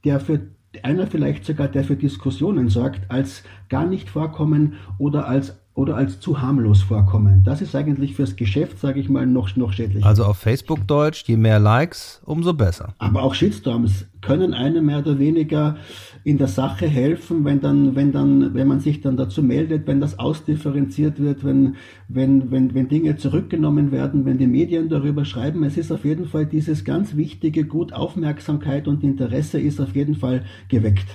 der 0.05 0.21
für 0.21 0.39
einer 0.83 1.07
vielleicht 1.07 1.45
sogar, 1.45 1.67
der 1.67 1.83
für 1.83 1.95
Diskussionen 1.95 2.69
sorgt, 2.69 3.09
als 3.09 3.43
gar 3.69 3.85
nicht 3.85 4.09
vorkommen 4.09 4.73
oder 4.97 5.27
als 5.27 5.55
oder 5.79 5.95
als 5.95 6.19
zu 6.19 6.41
harmlos 6.41 6.81
vorkommen. 6.81 7.43
Das 7.45 7.61
ist 7.61 7.73
eigentlich 7.73 8.15
fürs 8.15 8.35
Geschäft, 8.35 8.79
sage 8.79 8.99
ich 8.99 9.07
mal, 9.07 9.25
noch, 9.25 9.55
noch 9.55 9.71
schädlich. 9.71 10.03
Also 10.03 10.25
auf 10.25 10.37
Facebook 10.37 10.85
Deutsch, 10.87 11.23
je 11.25 11.37
mehr 11.37 11.57
Likes, 11.57 12.21
umso 12.25 12.53
besser. 12.53 12.93
Aber 12.97 13.23
auch 13.23 13.33
Shitstorms 13.33 14.05
können 14.21 14.53
einem 14.53 14.87
mehr 14.87 14.99
oder 14.99 15.19
weniger 15.19 15.77
in 16.23 16.37
der 16.37 16.47
Sache 16.47 16.87
helfen, 16.87 17.45
wenn 17.45 17.61
dann, 17.61 17.95
wenn 17.95 18.11
dann, 18.11 18.53
wenn 18.53 18.67
man 18.67 18.79
sich 18.79 19.01
dann 19.01 19.17
dazu 19.17 19.41
meldet, 19.41 19.87
wenn 19.87 20.01
das 20.01 20.19
ausdifferenziert 20.19 21.19
wird, 21.19 21.43
wenn, 21.43 21.75
wenn, 22.07 22.51
wenn, 22.51 22.73
wenn 22.73 22.89
Dinge 22.89 23.15
zurückgenommen 23.17 23.91
werden, 23.91 24.25
wenn 24.25 24.37
die 24.37 24.47
Medien 24.47 24.89
darüber 24.89 25.25
schreiben. 25.25 25.63
Es 25.63 25.77
ist 25.77 25.91
auf 25.91 26.05
jeden 26.05 26.27
Fall 26.27 26.45
dieses 26.45 26.83
ganz 26.83 27.15
wichtige 27.15 27.65
Gut 27.65 27.93
Aufmerksamkeit 27.93 28.87
und 28.87 29.03
Interesse 29.03 29.59
ist 29.59 29.79
auf 29.79 29.95
jeden 29.95 30.15
Fall 30.15 30.43
geweckt. 30.67 31.07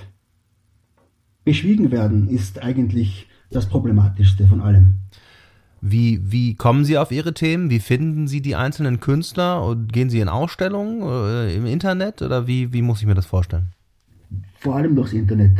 Beschwiegen 1.43 1.91
werden 1.91 2.27
ist 2.27 2.63
eigentlich 2.63 3.27
das 3.51 3.67
Problematischste 3.67 4.47
von 4.47 4.61
allem. 4.61 4.95
Wie, 5.81 6.19
wie 6.31 6.55
kommen 6.55 6.83
Sie 6.83 6.97
auf 6.97 7.11
Ihre 7.11 7.35
Themen? 7.35 7.69
Wie 7.69 7.79
finden 7.79 8.27
Sie 8.27 8.41
die 8.41 8.55
einzelnen 8.55 8.99
Künstler? 8.99 9.75
Gehen 9.91 10.09
Sie 10.09 10.19
in 10.19 10.29
Ausstellungen 10.29 11.03
äh, 11.03 11.55
im 11.55 11.67
Internet 11.67 12.23
oder 12.23 12.47
wie, 12.47 12.73
wie 12.73 12.81
muss 12.81 13.01
ich 13.01 13.05
mir 13.05 13.13
das 13.13 13.27
vorstellen? 13.27 13.74
Vor 14.65 14.77
allem 14.77 14.95
durchs 14.95 15.13
Internet. 15.13 15.59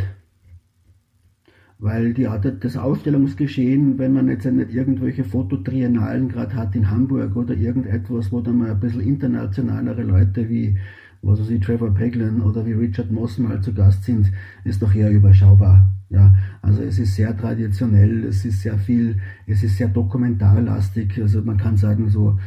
Weil 1.78 2.12
die, 2.12 2.28
das 2.58 2.76
Ausstellungsgeschehen, 2.76 4.00
wenn 4.00 4.14
man 4.14 4.28
jetzt 4.28 4.46
nicht 4.46 4.74
irgendwelche 4.74 5.22
Fototriennalen 5.22 6.28
gerade 6.28 6.56
hat 6.56 6.74
in 6.74 6.90
Hamburg 6.90 7.36
oder 7.36 7.54
irgendetwas, 7.54 8.32
wo 8.32 8.40
dann 8.40 8.58
mal 8.58 8.72
ein 8.72 8.80
bisschen 8.80 9.02
internationalere 9.02 10.02
Leute 10.02 10.48
wie 10.48 10.76
was 11.22 11.38
weiß 11.40 11.50
ich, 11.50 11.60
Trevor 11.60 11.94
Peglin 11.94 12.40
oder 12.40 12.66
wie 12.66 12.72
Richard 12.72 13.12
Moss 13.12 13.38
mal 13.38 13.60
zu 13.60 13.72
Gast 13.72 14.02
sind, 14.02 14.32
ist 14.64 14.82
doch 14.82 14.92
eher 14.92 15.12
überschaubar. 15.12 15.92
Ja, 16.08 16.34
also 16.60 16.82
es 16.82 16.98
ist 16.98 17.14
sehr 17.14 17.36
traditionell, 17.36 18.24
es 18.24 18.44
ist 18.44 18.62
sehr 18.62 18.76
viel, 18.76 19.20
es 19.46 19.62
ist 19.62 19.76
sehr 19.76 19.88
dokumentarlastig. 19.88 21.16
Also 21.22 21.42
man 21.42 21.58
kann 21.58 21.76
sagen 21.76 22.08
so, 22.08 22.40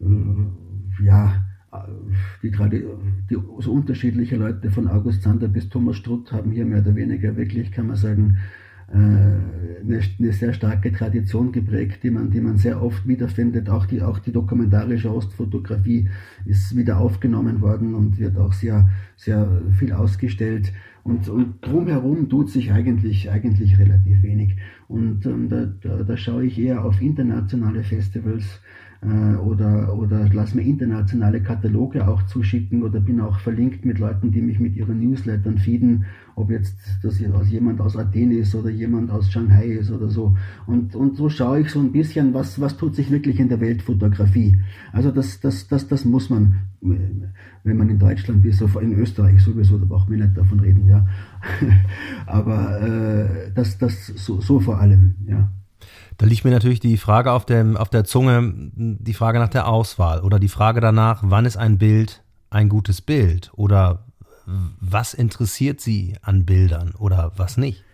äh, 0.00 1.04
ja, 1.04 1.44
die, 2.42 2.50
die 3.30 3.36
so 3.58 3.72
unterschiedliche 3.72 4.36
Leute 4.36 4.70
von 4.70 4.88
August 4.88 5.22
Sander 5.22 5.48
bis 5.48 5.68
Thomas 5.68 5.96
Strutt 5.96 6.32
haben 6.32 6.52
hier 6.52 6.64
mehr 6.64 6.80
oder 6.80 6.94
weniger 6.94 7.36
wirklich, 7.36 7.72
kann 7.72 7.86
man 7.86 7.96
sagen, 7.96 8.38
äh, 8.92 8.96
eine, 8.96 10.00
eine, 10.18 10.32
sehr 10.32 10.52
starke 10.52 10.92
Tradition 10.92 11.52
geprägt, 11.52 12.02
die 12.02 12.10
man, 12.10 12.30
die 12.30 12.40
man 12.40 12.58
sehr 12.58 12.82
oft 12.82 13.08
wiederfindet. 13.08 13.68
Auch 13.68 13.86
die, 13.86 14.02
auch 14.02 14.18
die 14.18 14.32
dokumentarische 14.32 15.12
Ostfotografie 15.12 16.10
ist 16.44 16.76
wieder 16.76 16.98
aufgenommen 16.98 17.60
worden 17.60 17.94
und 17.94 18.18
wird 18.18 18.36
auch 18.36 18.52
sehr, 18.52 18.90
sehr 19.16 19.62
viel 19.78 19.92
ausgestellt. 19.92 20.72
Und, 21.02 21.28
und 21.28 21.56
drumherum 21.60 22.28
tut 22.28 22.50
sich 22.50 22.72
eigentlich, 22.72 23.30
eigentlich 23.30 23.78
relativ 23.78 24.22
wenig. 24.22 24.56
Und 24.88 25.26
ähm, 25.26 25.48
da, 25.48 25.66
da, 25.66 26.02
da 26.02 26.16
schaue 26.16 26.44
ich 26.44 26.58
eher 26.58 26.84
auf 26.84 27.00
internationale 27.00 27.84
Festivals, 27.84 28.60
äh, 29.04 29.36
oder, 29.36 29.94
oder 29.96 30.28
lass 30.32 30.54
mir 30.54 30.62
internationale 30.62 31.42
Kataloge 31.42 32.08
auch 32.08 32.22
zuschicken 32.24 32.82
oder 32.82 33.00
bin 33.00 33.20
auch 33.20 33.38
verlinkt 33.40 33.84
mit 33.84 33.98
Leuten, 33.98 34.30
die 34.30 34.40
mich 34.40 34.58
mit 34.60 34.76
ihren 34.76 34.98
Newslettern 35.00 35.58
feeden, 35.58 36.06
ob 36.36 36.50
jetzt 36.50 36.76
das 37.02 37.20
jemand 37.20 37.80
aus 37.80 37.96
Athen 37.96 38.30
ist 38.30 38.54
oder 38.54 38.70
jemand 38.70 39.10
aus 39.10 39.30
Shanghai 39.30 39.66
ist 39.66 39.90
oder 39.90 40.08
so. 40.08 40.36
Und, 40.66 40.96
und 40.96 41.16
so 41.16 41.28
schaue 41.28 41.60
ich 41.60 41.70
so 41.70 41.80
ein 41.80 41.92
bisschen, 41.92 42.34
was, 42.34 42.60
was 42.60 42.76
tut 42.76 42.94
sich 42.94 43.10
wirklich 43.10 43.38
in 43.38 43.48
der 43.48 43.60
Weltfotografie. 43.60 44.56
Also 44.92 45.10
das, 45.10 45.40
das, 45.40 45.68
das, 45.68 45.86
das 45.86 46.04
muss 46.04 46.30
man, 46.30 46.56
wenn 46.80 47.76
man 47.76 47.90
in 47.90 47.98
Deutschland 47.98 48.44
ist, 48.44 48.62
in 48.62 48.94
Österreich 48.94 49.42
sowieso, 49.42 49.78
da 49.78 49.84
braucht 49.84 50.08
man 50.08 50.20
nicht 50.20 50.36
davon 50.36 50.60
reden, 50.60 50.86
ja. 50.86 51.06
Aber 52.26 52.80
äh, 52.80 53.52
das, 53.54 53.78
das 53.78 54.06
so, 54.06 54.40
so 54.40 54.60
vor 54.60 54.80
allem, 54.80 55.14
ja. 55.26 55.50
Da 56.18 56.26
liegt 56.26 56.44
mir 56.44 56.50
natürlich 56.50 56.80
die 56.80 56.96
Frage 56.96 57.32
auf, 57.32 57.44
dem, 57.44 57.76
auf 57.76 57.88
der 57.88 58.04
Zunge, 58.04 58.52
die 58.74 59.14
Frage 59.14 59.38
nach 59.38 59.48
der 59.48 59.68
Auswahl 59.68 60.20
oder 60.20 60.38
die 60.38 60.48
Frage 60.48 60.80
danach, 60.80 61.22
wann 61.24 61.44
ist 61.44 61.56
ein 61.56 61.78
Bild 61.78 62.22
ein 62.50 62.68
gutes 62.68 63.00
Bild 63.00 63.50
oder 63.54 64.04
was 64.80 65.14
interessiert 65.14 65.80
Sie 65.80 66.16
an 66.22 66.44
Bildern 66.44 66.92
oder 66.98 67.32
was 67.36 67.56
nicht? 67.56 67.84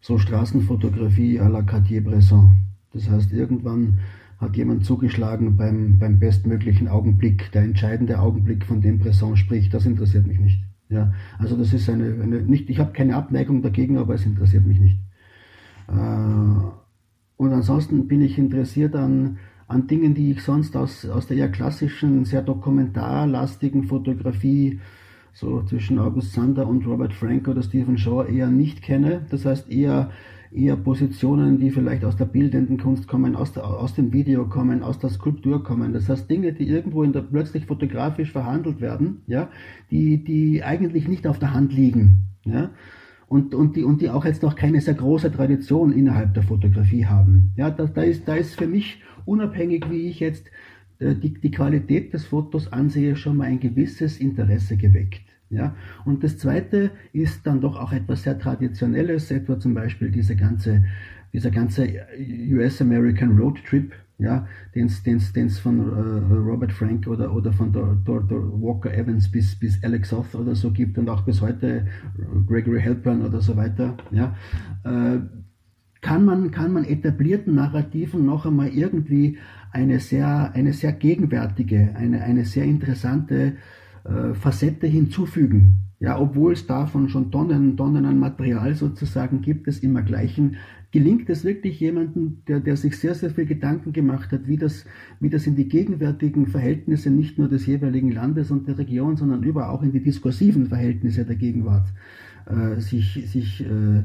So 0.00 0.18
Straßenfotografie 0.18 1.40
à 1.40 1.48
la 1.48 1.62
Cartier-Bresson. 1.62 2.50
Das 2.92 3.08
heißt, 3.08 3.32
irgendwann 3.32 4.00
hat 4.38 4.56
jemand 4.56 4.84
zugeschlagen 4.84 5.56
beim, 5.56 5.98
beim 5.98 6.18
bestmöglichen 6.18 6.88
Augenblick, 6.88 7.52
der 7.52 7.62
entscheidende 7.62 8.18
Augenblick, 8.18 8.66
von 8.66 8.80
dem 8.80 8.98
Bresson 8.98 9.36
spricht, 9.36 9.72
das 9.72 9.86
interessiert 9.86 10.26
mich 10.26 10.40
nicht. 10.40 10.64
Ja, 10.88 11.14
also 11.38 11.56
das 11.56 11.72
ist 11.72 11.88
eine, 11.88 12.20
eine 12.22 12.42
nicht, 12.42 12.68
ich 12.68 12.78
habe 12.78 12.92
keine 12.92 13.16
Abneigung 13.16 13.62
dagegen, 13.62 13.96
aber 13.96 14.14
es 14.14 14.26
interessiert 14.26 14.66
mich 14.66 14.78
nicht. 14.78 14.98
Äh, 15.88 16.81
und 17.42 17.52
ansonsten 17.52 18.06
bin 18.06 18.20
ich 18.20 18.38
interessiert 18.38 18.94
an, 18.94 19.38
an 19.66 19.88
Dingen, 19.88 20.14
die 20.14 20.30
ich 20.30 20.42
sonst 20.42 20.76
aus, 20.76 21.04
aus 21.08 21.26
der 21.26 21.38
eher 21.38 21.48
klassischen, 21.48 22.24
sehr 22.24 22.40
dokumentarlastigen 22.40 23.82
Fotografie, 23.82 24.78
so 25.32 25.60
zwischen 25.62 25.98
August 25.98 26.34
Sander 26.34 26.68
und 26.68 26.86
Robert 26.86 27.12
Frank 27.12 27.48
oder 27.48 27.64
Stephen 27.64 27.98
Shaw, 27.98 28.22
eher 28.28 28.48
nicht 28.48 28.80
kenne. 28.80 29.26
Das 29.28 29.44
heißt 29.44 29.72
eher, 29.72 30.10
eher 30.52 30.76
Positionen, 30.76 31.58
die 31.58 31.72
vielleicht 31.72 32.04
aus 32.04 32.16
der 32.16 32.26
bildenden 32.26 32.78
Kunst 32.78 33.08
kommen, 33.08 33.34
aus, 33.34 33.52
der, 33.52 33.64
aus 33.64 33.94
dem 33.94 34.12
Video 34.12 34.46
kommen, 34.46 34.84
aus 34.84 35.00
der 35.00 35.10
Skulptur 35.10 35.64
kommen. 35.64 35.92
Das 35.92 36.08
heißt 36.08 36.30
Dinge, 36.30 36.52
die 36.52 36.68
irgendwo 36.68 37.02
in 37.02 37.12
der, 37.12 37.22
plötzlich 37.22 37.66
fotografisch 37.66 38.30
verhandelt 38.30 38.80
werden, 38.80 39.22
ja, 39.26 39.48
die, 39.90 40.22
die 40.22 40.62
eigentlich 40.62 41.08
nicht 41.08 41.26
auf 41.26 41.40
der 41.40 41.52
Hand 41.52 41.72
liegen. 41.72 42.28
Ja 42.44 42.70
und, 43.32 43.54
und, 43.54 43.76
die, 43.76 43.82
und 43.82 44.02
die 44.02 44.10
auch 44.10 44.26
jetzt 44.26 44.42
noch 44.42 44.56
keine 44.56 44.82
sehr 44.82 44.92
große 44.92 45.32
Tradition 45.32 45.90
innerhalb 45.90 46.34
der 46.34 46.42
Fotografie 46.42 47.06
haben. 47.06 47.52
Ja, 47.56 47.70
da, 47.70 47.86
da, 47.86 48.02
ist, 48.02 48.28
da 48.28 48.34
ist 48.34 48.56
für 48.56 48.66
mich 48.66 49.00
unabhängig, 49.24 49.86
wie 49.88 50.06
ich 50.10 50.20
jetzt 50.20 50.50
äh, 50.98 51.14
die, 51.14 51.32
die 51.32 51.50
Qualität 51.50 52.12
des 52.12 52.26
Fotos 52.26 52.70
ansehe, 52.70 53.16
schon 53.16 53.38
mal 53.38 53.44
ein 53.44 53.58
gewisses 53.58 54.18
Interesse 54.18 54.76
geweckt. 54.76 55.22
Ja, 55.48 55.74
und 56.04 56.22
das 56.24 56.36
zweite 56.36 56.90
ist 57.14 57.46
dann 57.46 57.62
doch 57.62 57.76
auch 57.76 57.92
etwas 57.92 58.22
sehr 58.22 58.38
Traditionelles, 58.38 59.30
etwa 59.30 59.58
zum 59.58 59.72
Beispiel 59.72 60.10
diese 60.10 60.36
ganze, 60.36 60.84
dieser 61.32 61.50
ganze 61.50 61.88
US-American 62.50 63.38
Road 63.38 63.58
Trip, 63.64 63.92
ja, 64.18 64.46
den 64.74 64.86
es 64.86 65.58
von 65.58 65.80
äh, 65.80 66.34
Robert 66.34 66.72
Frank 66.72 67.06
oder, 67.08 67.34
oder 67.34 67.52
von 67.52 67.72
der, 67.72 67.96
der, 68.06 68.20
der, 68.20 68.38
Walker 68.38 68.92
Evans 68.94 69.30
bis, 69.30 69.58
bis 69.58 69.82
Alex 69.82 70.10
Soth 70.10 70.34
oder 70.34 70.54
so 70.54 70.70
gibt 70.70 70.98
und 70.98 71.08
auch 71.08 71.22
bis 71.22 71.40
heute 71.40 71.86
äh, 72.18 72.40
Gregory 72.46 72.80
Helpern 72.80 73.22
oder 73.22 73.40
so 73.40 73.56
weiter, 73.56 73.96
ja, 74.10 74.36
äh, 74.84 75.20
kann 76.02 76.24
man, 76.24 76.50
kann 76.50 76.72
man 76.72 76.84
etablierten 76.84 77.54
Narrativen 77.54 78.26
noch 78.26 78.44
einmal 78.44 78.68
irgendwie 78.68 79.38
eine 79.70 80.00
sehr, 80.00 80.52
eine 80.52 80.72
sehr 80.72 80.92
gegenwärtige, 80.92 81.94
eine, 81.96 82.22
eine 82.22 82.44
sehr 82.44 82.64
interessante 82.64 83.56
äh, 84.04 84.34
Facette 84.34 84.86
hinzufügen. 84.86 85.78
Ja, 86.00 86.18
obwohl 86.18 86.54
es 86.54 86.66
davon 86.66 87.08
schon 87.08 87.30
Tonnen, 87.30 87.76
Tonnen 87.76 88.04
an 88.04 88.18
Material 88.18 88.74
sozusagen 88.74 89.40
gibt, 89.40 89.68
es 89.68 89.78
immer 89.78 90.02
gleichen 90.02 90.56
gelingt 90.92 91.28
es 91.30 91.42
wirklich 91.42 91.80
jemandem, 91.80 92.42
der, 92.46 92.60
der 92.60 92.76
sich 92.76 92.98
sehr, 92.98 93.14
sehr 93.14 93.30
viel 93.30 93.46
Gedanken 93.46 93.92
gemacht 93.92 94.30
hat, 94.30 94.46
wie 94.46 94.58
das, 94.58 94.84
wie 95.20 95.30
das 95.30 95.46
in 95.46 95.56
die 95.56 95.68
gegenwärtigen 95.68 96.46
Verhältnisse 96.46 97.10
nicht 97.10 97.38
nur 97.38 97.48
des 97.48 97.66
jeweiligen 97.66 98.12
Landes 98.12 98.50
und 98.50 98.68
der 98.68 98.78
Region, 98.78 99.16
sondern 99.16 99.42
über 99.42 99.70
auch 99.70 99.82
in 99.82 99.92
die 99.92 100.02
diskursiven 100.02 100.66
Verhältnisse 100.66 101.24
der 101.24 101.36
Gegenwart 101.36 101.88
äh, 102.46 102.78
sich, 102.78 103.24
sich 103.26 103.64
äh, 103.64 104.02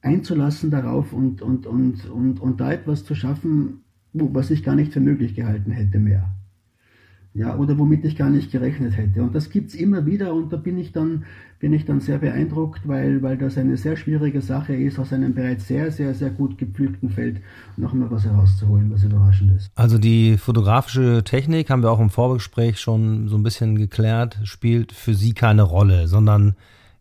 einzulassen 0.00 0.70
darauf 0.70 1.12
und, 1.12 1.42
und, 1.42 1.66
und, 1.66 2.08
und, 2.08 2.40
und 2.40 2.60
da 2.60 2.72
etwas 2.72 3.04
zu 3.04 3.16
schaffen, 3.16 3.80
was 4.12 4.52
ich 4.52 4.62
gar 4.62 4.76
nicht 4.76 4.92
für 4.92 5.00
möglich 5.00 5.34
gehalten 5.34 5.72
hätte 5.72 5.98
mehr 5.98 6.37
ja, 7.34 7.56
oder 7.56 7.78
womit 7.78 8.04
ich 8.04 8.16
gar 8.16 8.30
nicht 8.30 8.50
gerechnet 8.50 8.96
hätte. 8.96 9.22
Und 9.22 9.34
das 9.34 9.50
gibt 9.50 9.68
es 9.68 9.74
immer 9.74 10.06
wieder 10.06 10.34
und 10.34 10.52
da 10.52 10.56
bin 10.56 10.78
ich 10.78 10.92
dann, 10.92 11.24
bin 11.60 11.72
ich 11.72 11.84
dann 11.84 12.00
sehr 12.00 12.18
beeindruckt, 12.18 12.88
weil, 12.88 13.22
weil 13.22 13.36
das 13.36 13.58
eine 13.58 13.76
sehr 13.76 13.96
schwierige 13.96 14.40
Sache 14.40 14.74
ist, 14.74 14.98
aus 14.98 15.12
einem 15.12 15.34
bereits 15.34 15.68
sehr, 15.68 15.90
sehr, 15.90 16.14
sehr 16.14 16.30
gut 16.30 16.58
gepflügten 16.58 17.10
Feld 17.10 17.40
noch 17.76 17.92
mal 17.92 18.10
was 18.10 18.24
herauszuholen, 18.24 18.90
was 18.90 19.04
überraschend 19.04 19.52
ist. 19.52 19.70
Also 19.74 19.98
die 19.98 20.36
fotografische 20.36 21.22
Technik, 21.24 21.70
haben 21.70 21.82
wir 21.82 21.90
auch 21.90 22.00
im 22.00 22.10
Vorgespräch 22.10 22.80
schon 22.80 23.28
so 23.28 23.36
ein 23.36 23.42
bisschen 23.42 23.76
geklärt, 23.76 24.38
spielt 24.44 24.92
für 24.92 25.14
Sie 25.14 25.32
keine 25.32 25.62
Rolle, 25.62 26.08
sondern 26.08 26.54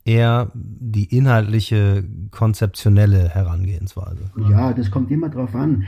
eher 0.06 0.52
die 0.54 1.16
inhaltliche, 1.16 2.04
konzeptionelle 2.32 3.30
Herangehensweise. 3.30 4.32
Ja, 4.50 4.72
das 4.74 4.90
kommt 4.90 5.12
immer 5.12 5.30
darauf 5.30 5.54
an. 5.54 5.86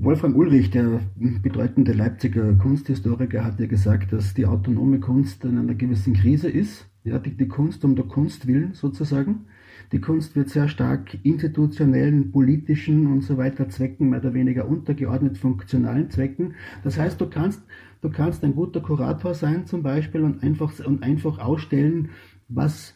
Wolfram 0.00 0.36
Ulrich, 0.36 0.70
der 0.70 1.00
bedeutende 1.42 1.92
Leipziger 1.92 2.54
Kunsthistoriker, 2.54 3.44
hat 3.44 3.58
ja 3.58 3.66
gesagt, 3.66 4.12
dass 4.12 4.32
die 4.32 4.46
autonome 4.46 5.00
Kunst 5.00 5.44
in 5.44 5.58
einer 5.58 5.74
gewissen 5.74 6.14
Krise 6.14 6.48
ist. 6.48 6.86
Ja, 7.02 7.18
die, 7.18 7.36
die 7.36 7.48
Kunst 7.48 7.84
um 7.84 7.96
der 7.96 8.04
Kunst 8.04 8.46
willen 8.46 8.74
sozusagen. 8.74 9.46
Die 9.90 10.00
Kunst 10.00 10.36
wird 10.36 10.50
sehr 10.50 10.68
stark 10.68 11.18
institutionellen, 11.24 12.30
politischen 12.30 13.08
und 13.08 13.22
so 13.22 13.38
weiter 13.38 13.68
Zwecken 13.70 14.10
mehr 14.10 14.20
oder 14.20 14.34
weniger 14.34 14.68
untergeordnet 14.68 15.36
funktionalen 15.36 16.10
Zwecken. 16.10 16.54
Das 16.84 16.96
heißt, 16.96 17.20
du 17.20 17.28
kannst, 17.28 17.64
du 18.00 18.08
kannst 18.08 18.44
ein 18.44 18.54
guter 18.54 18.80
Kurator 18.80 19.34
sein 19.34 19.66
zum 19.66 19.82
Beispiel 19.82 20.22
und 20.22 20.44
einfach, 20.44 20.78
und 20.86 21.02
einfach 21.02 21.40
ausstellen, 21.40 22.10
was, 22.46 22.94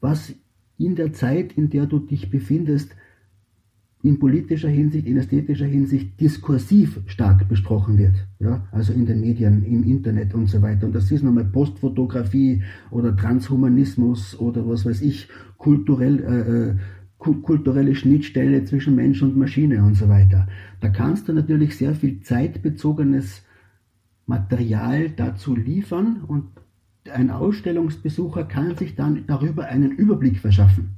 was 0.00 0.34
in 0.78 0.96
der 0.96 1.12
Zeit, 1.12 1.52
in 1.52 1.68
der 1.68 1.84
du 1.84 1.98
dich 1.98 2.30
befindest, 2.30 2.96
in 4.02 4.18
politischer 4.18 4.68
Hinsicht, 4.68 5.06
in 5.06 5.16
ästhetischer 5.16 5.66
Hinsicht 5.66 6.20
diskursiv 6.20 7.00
stark 7.06 7.48
besprochen 7.48 7.98
wird. 7.98 8.14
Ja, 8.38 8.66
also 8.70 8.92
in 8.92 9.06
den 9.06 9.20
Medien, 9.20 9.64
im 9.64 9.82
Internet 9.82 10.34
und 10.34 10.48
so 10.48 10.62
weiter. 10.62 10.86
Und 10.86 10.94
das 10.94 11.10
ist 11.10 11.24
nochmal 11.24 11.44
Postfotografie 11.44 12.62
oder 12.90 13.16
Transhumanismus 13.16 14.38
oder 14.38 14.68
was 14.68 14.86
weiß 14.86 15.02
ich, 15.02 15.28
kulturell, 15.56 16.20
äh, 16.20 16.70
äh 16.70 16.74
kulturelle 17.18 17.96
Schnittstelle 17.96 18.64
zwischen 18.64 18.94
Mensch 18.94 19.22
und 19.22 19.36
Maschine 19.36 19.82
und 19.82 19.96
so 19.96 20.08
weiter. 20.08 20.46
Da 20.80 20.88
kannst 20.88 21.26
du 21.26 21.32
natürlich 21.32 21.76
sehr 21.76 21.96
viel 21.96 22.20
zeitbezogenes 22.20 23.42
Material 24.26 25.10
dazu 25.10 25.56
liefern 25.56 26.22
und 26.28 26.44
ein 27.12 27.30
Ausstellungsbesucher 27.30 28.44
kann 28.44 28.76
sich 28.76 28.94
dann 28.94 29.24
darüber 29.26 29.64
einen 29.64 29.90
Überblick 29.90 30.38
verschaffen. 30.38 30.97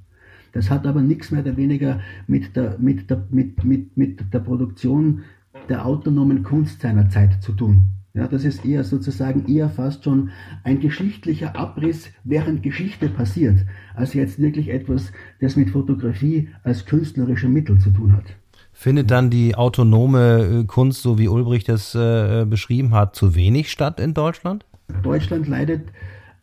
Das 0.53 0.71
hat 0.71 0.87
aber 0.87 1.03
nichts 1.03 1.31
mehr 1.31 1.43
oder 1.43 1.57
weniger 1.57 2.01
mit 2.27 2.57
der, 2.57 2.77
mit 2.79 3.11
der, 3.11 3.25
mit, 3.31 3.65
mit, 3.65 3.97
mit 3.97 4.33
der 4.33 4.41
Produktion 4.41 5.23
der 5.69 5.87
autonomen 5.87 6.43
Kunst 6.43 6.81
seiner 6.81 7.09
Zeit 7.09 7.43
zu 7.43 7.53
tun. 7.53 7.87
Ja, 8.13 8.27
das 8.27 8.45
ist 8.45 8.65
eher 8.65 8.83
sozusagen 8.83 9.47
eher 9.47 9.69
fast 9.69 10.03
schon 10.03 10.31
ein 10.65 10.81
geschichtlicher 10.81 11.55
Abriss, 11.57 12.11
während 12.25 12.63
Geschichte 12.65 13.09
passiert, 13.09 13.59
als 13.95 14.15
jetzt 14.15 14.41
wirklich 14.41 14.69
etwas, 14.69 15.13
das 15.41 15.55
mit 15.55 15.71
Fotografie 15.71 16.49
als 16.65 16.87
künstlerischem 16.87 17.53
Mittel 17.53 17.79
zu 17.79 17.91
tun 17.91 18.17
hat. 18.17 18.25
Findet 18.73 19.13
dann 19.13 19.31
die 19.31 19.55
autonome 19.55 20.63
äh, 20.63 20.65
Kunst, 20.65 21.03
so 21.03 21.19
wie 21.19 21.29
Ulbricht 21.29 21.69
das 21.69 21.95
äh, 21.95 22.45
beschrieben 22.47 22.95
hat, 22.95 23.15
zu 23.15 23.37
wenig 23.37 23.71
statt 23.71 24.01
in 24.01 24.13
Deutschland? 24.13 24.65
Deutschland 25.03 25.47
leidet 25.47 25.83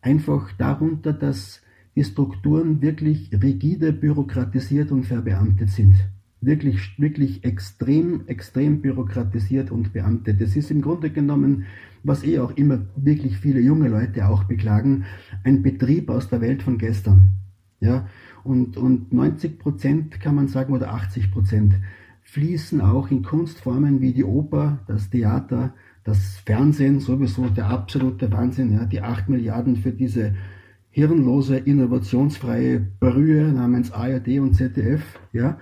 einfach 0.00 0.50
darunter, 0.56 1.12
dass 1.12 1.60
die 1.98 2.04
Strukturen 2.04 2.80
wirklich 2.80 3.28
rigide, 3.32 3.92
bürokratisiert 3.92 4.92
und 4.92 5.04
verbeamtet 5.04 5.70
sind. 5.70 5.96
Wirklich, 6.40 6.96
wirklich 6.96 7.42
extrem, 7.42 8.24
extrem 8.28 8.80
bürokratisiert 8.80 9.72
und 9.72 9.92
beamtet. 9.92 10.40
Das 10.40 10.54
ist 10.54 10.70
im 10.70 10.80
Grunde 10.80 11.10
genommen, 11.10 11.64
was 12.04 12.22
eh 12.22 12.38
auch 12.38 12.56
immer 12.56 12.82
wirklich 12.94 13.38
viele 13.38 13.58
junge 13.58 13.88
Leute 13.88 14.28
auch 14.28 14.44
beklagen, 14.44 15.06
ein 15.42 15.64
Betrieb 15.64 16.08
aus 16.08 16.28
der 16.28 16.40
Welt 16.40 16.62
von 16.62 16.78
gestern. 16.78 17.32
Ja, 17.80 18.06
und, 18.44 18.76
und 18.76 19.12
90 19.12 19.58
Prozent 19.58 20.20
kann 20.20 20.36
man 20.36 20.46
sagen, 20.46 20.74
oder 20.74 20.94
80 20.94 21.32
Prozent 21.32 21.74
fließen 22.22 22.80
auch 22.80 23.10
in 23.10 23.24
Kunstformen 23.24 24.00
wie 24.00 24.12
die 24.12 24.24
Oper, 24.24 24.78
das 24.86 25.10
Theater, 25.10 25.74
das 26.04 26.36
Fernsehen, 26.46 27.00
sowieso 27.00 27.48
der 27.48 27.66
absolute 27.66 28.30
Wahnsinn, 28.30 28.72
ja, 28.72 28.84
die 28.84 29.00
8 29.00 29.28
Milliarden 29.28 29.74
für 29.74 29.90
diese 29.90 30.36
hirnlose, 30.98 31.58
innovationsfreie 31.58 32.80
Brühe 32.98 33.52
namens 33.52 33.92
ARD 33.92 34.40
und 34.40 34.54
ZDF, 34.54 35.02
ja, 35.32 35.56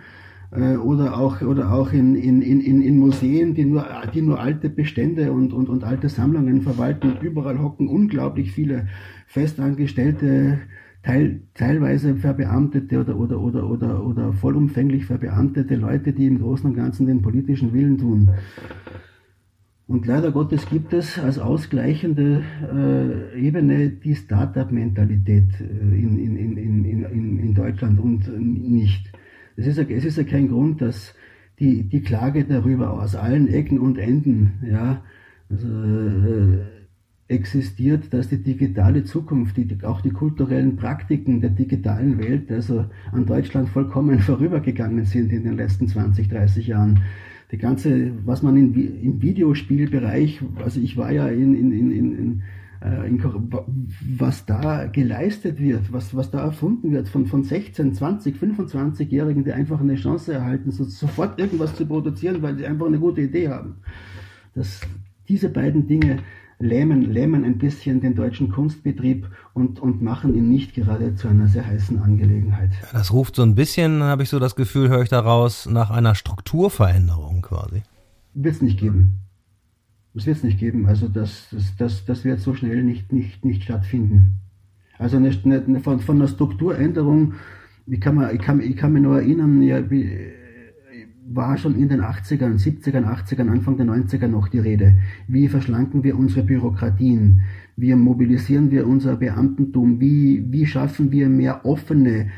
äh, 0.50 0.76
oder 0.76 1.18
auch, 1.18 1.42
oder 1.42 1.72
auch 1.72 1.92
in, 1.92 2.14
in, 2.14 2.40
in, 2.40 2.80
in 2.80 2.98
Museen, 2.98 3.54
die 3.54 3.66
nur, 3.66 3.84
die 4.14 4.22
nur 4.22 4.40
alte 4.40 4.70
Bestände 4.70 5.32
und, 5.32 5.52
und, 5.52 5.68
und 5.68 5.84
alte 5.84 6.08
Sammlungen 6.08 6.62
verwalten. 6.62 7.18
Überall 7.20 7.60
hocken 7.60 7.88
unglaublich 7.88 8.52
viele 8.52 8.88
festangestellte, 9.26 10.60
teil, 11.02 11.42
teilweise 11.52 12.16
verbeamtete 12.16 12.98
oder, 12.98 13.18
oder, 13.18 13.38
oder, 13.38 13.68
oder, 13.68 14.06
oder 14.06 14.32
vollumfänglich 14.32 15.04
verbeamtete 15.04 15.76
Leute, 15.76 16.14
die 16.14 16.28
im 16.28 16.40
Großen 16.40 16.70
und 16.70 16.76
Ganzen 16.76 17.06
den 17.06 17.20
politischen 17.20 17.74
Willen 17.74 17.98
tun. 17.98 18.30
Und 19.88 20.06
leider 20.06 20.32
Gottes 20.32 20.68
gibt 20.68 20.92
es 20.92 21.16
als 21.18 21.38
ausgleichende 21.38 22.42
äh, 22.74 23.40
Ebene 23.40 23.90
die 23.90 24.16
Start-up-Mentalität 24.16 25.60
äh, 25.60 25.64
in, 25.64 26.18
in, 26.18 26.56
in, 26.56 26.84
in, 26.84 27.38
in 27.38 27.54
Deutschland 27.54 28.00
und 28.00 28.26
nicht. 28.36 29.12
Es 29.56 29.66
ist, 29.66 29.78
ja, 29.78 29.84
es 29.88 30.04
ist 30.04 30.18
ja 30.18 30.24
kein 30.24 30.48
Grund, 30.48 30.82
dass 30.82 31.14
die, 31.60 31.84
die 31.84 32.02
Klage 32.02 32.44
darüber 32.44 33.00
aus 33.00 33.14
allen 33.14 33.48
Ecken 33.48 33.78
und 33.78 33.96
Enden 33.96 34.54
ja, 34.68 35.02
also, 35.48 35.68
äh, 35.68 36.58
existiert, 37.28 38.12
dass 38.12 38.28
die 38.28 38.42
digitale 38.42 39.04
Zukunft, 39.04 39.56
die, 39.56 39.68
auch 39.84 40.00
die 40.00 40.10
kulturellen 40.10 40.76
Praktiken 40.76 41.40
der 41.40 41.50
digitalen 41.50 42.18
Welt, 42.18 42.50
also 42.50 42.86
an 43.12 43.26
Deutschland 43.26 43.68
vollkommen 43.68 44.18
vorübergegangen 44.20 45.04
sind 45.04 45.32
in 45.32 45.44
den 45.44 45.56
letzten 45.56 45.86
20, 45.86 46.28
30 46.28 46.66
Jahren 46.66 47.02
die 47.52 47.58
ganze, 47.58 48.12
was 48.24 48.42
man 48.42 48.56
in, 48.56 48.74
im 48.74 49.22
Videospielbereich, 49.22 50.40
also 50.62 50.80
ich 50.80 50.96
war 50.96 51.12
ja 51.12 51.28
in, 51.28 51.54
in, 51.54 51.72
in, 51.72 51.90
in, 51.92 52.42
äh, 52.82 53.08
in 53.08 53.22
was 54.18 54.46
da 54.46 54.86
geleistet 54.86 55.60
wird, 55.60 55.92
was, 55.92 56.14
was 56.16 56.30
da 56.30 56.40
erfunden 56.40 56.92
wird 56.92 57.08
von, 57.08 57.26
von 57.26 57.44
16, 57.44 57.94
20, 57.94 58.36
25-Jährigen, 58.36 59.44
die 59.44 59.52
einfach 59.52 59.80
eine 59.80 59.94
Chance 59.94 60.34
erhalten, 60.34 60.72
so, 60.72 60.84
sofort 60.84 61.38
irgendwas 61.38 61.74
zu 61.76 61.86
produzieren, 61.86 62.42
weil 62.42 62.56
sie 62.56 62.66
einfach 62.66 62.86
eine 62.86 62.98
gute 62.98 63.22
Idee 63.22 63.48
haben. 63.48 63.76
Das, 64.54 64.80
diese 65.28 65.48
beiden 65.48 65.86
Dinge 65.86 66.18
lähmen, 66.58 67.02
lähmen 67.02 67.44
ein 67.44 67.58
bisschen 67.58 68.00
den 68.00 68.14
deutschen 68.14 68.50
Kunstbetrieb 68.50 69.28
und, 69.52 69.78
und 69.80 70.02
machen 70.02 70.34
ihn 70.34 70.48
nicht 70.48 70.74
gerade 70.74 71.14
zu 71.14 71.28
einer 71.28 71.48
sehr 71.48 71.66
heißen 71.66 71.98
Angelegenheit. 71.98 72.70
Das 72.92 73.12
ruft 73.12 73.36
so 73.36 73.42
ein 73.42 73.54
bisschen, 73.54 74.02
habe 74.02 74.22
ich 74.22 74.28
so 74.28 74.38
das 74.38 74.56
Gefühl, 74.56 74.88
höre 74.88 75.02
ich 75.02 75.08
daraus, 75.08 75.66
nach 75.66 75.90
einer 75.90 76.14
Strukturveränderung 76.14 77.42
quasi. 77.42 77.82
Wird 78.34 78.54
es 78.54 78.62
nicht 78.62 78.78
geben. 78.78 79.20
Das 80.14 80.26
wird 80.26 80.38
es 80.38 80.44
nicht 80.44 80.58
geben. 80.58 80.86
Also 80.86 81.08
das, 81.08 81.48
das, 81.50 81.76
das, 81.76 82.04
das 82.06 82.24
wird 82.24 82.40
so 82.40 82.54
schnell 82.54 82.82
nicht, 82.82 83.12
nicht, 83.12 83.44
nicht 83.44 83.64
stattfinden. 83.64 84.40
Also 84.98 85.18
eine, 85.18 85.30
eine, 85.44 85.80
von, 85.80 86.00
von 86.00 86.16
einer 86.16 86.28
Strukturänderung, 86.28 87.34
ich 87.86 88.00
kann, 88.00 88.14
man, 88.14 88.34
ich, 88.34 88.40
kann, 88.40 88.60
ich 88.60 88.76
kann 88.76 88.94
mich 88.94 89.02
nur 89.02 89.16
erinnern, 89.16 89.60
ja, 89.60 89.90
wie, 89.90 90.32
war 91.32 91.56
schon 91.58 91.74
in 91.76 91.88
den 91.88 92.02
80ern, 92.02 92.58
70ern, 92.58 93.04
80ern, 93.04 93.48
Anfang 93.48 93.76
der 93.76 93.86
90er 93.86 94.28
noch 94.28 94.48
die 94.48 94.58
Rede. 94.58 94.98
Wie 95.26 95.48
verschlanken 95.48 96.04
wir 96.04 96.18
unsere 96.18 96.44
Bürokratien? 96.44 97.42
Wie 97.76 97.94
mobilisieren 97.94 98.70
wir 98.70 98.86
unser 98.86 99.16
Beamtentum? 99.16 100.00
Wie, 100.00 100.44
wie 100.50 100.66
schaffen 100.66 101.10
wir 101.10 101.28
mehr 101.28 101.64
offene 101.64 102.30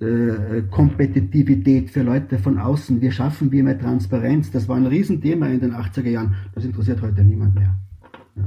äh, 0.00 0.62
Kompetitivität 0.70 1.90
für 1.90 2.02
Leute 2.02 2.38
von 2.38 2.58
außen? 2.58 3.00
Wie 3.00 3.10
schaffen 3.10 3.50
wir 3.50 3.64
mehr 3.64 3.78
Transparenz? 3.78 4.50
Das 4.50 4.68
war 4.68 4.76
ein 4.76 4.86
Riesenthema 4.86 5.46
in 5.46 5.60
den 5.60 5.72
80er 5.72 6.10
Jahren. 6.10 6.34
Das 6.54 6.64
interessiert 6.64 7.02
heute 7.02 7.24
niemand 7.24 7.54
mehr. 7.54 7.74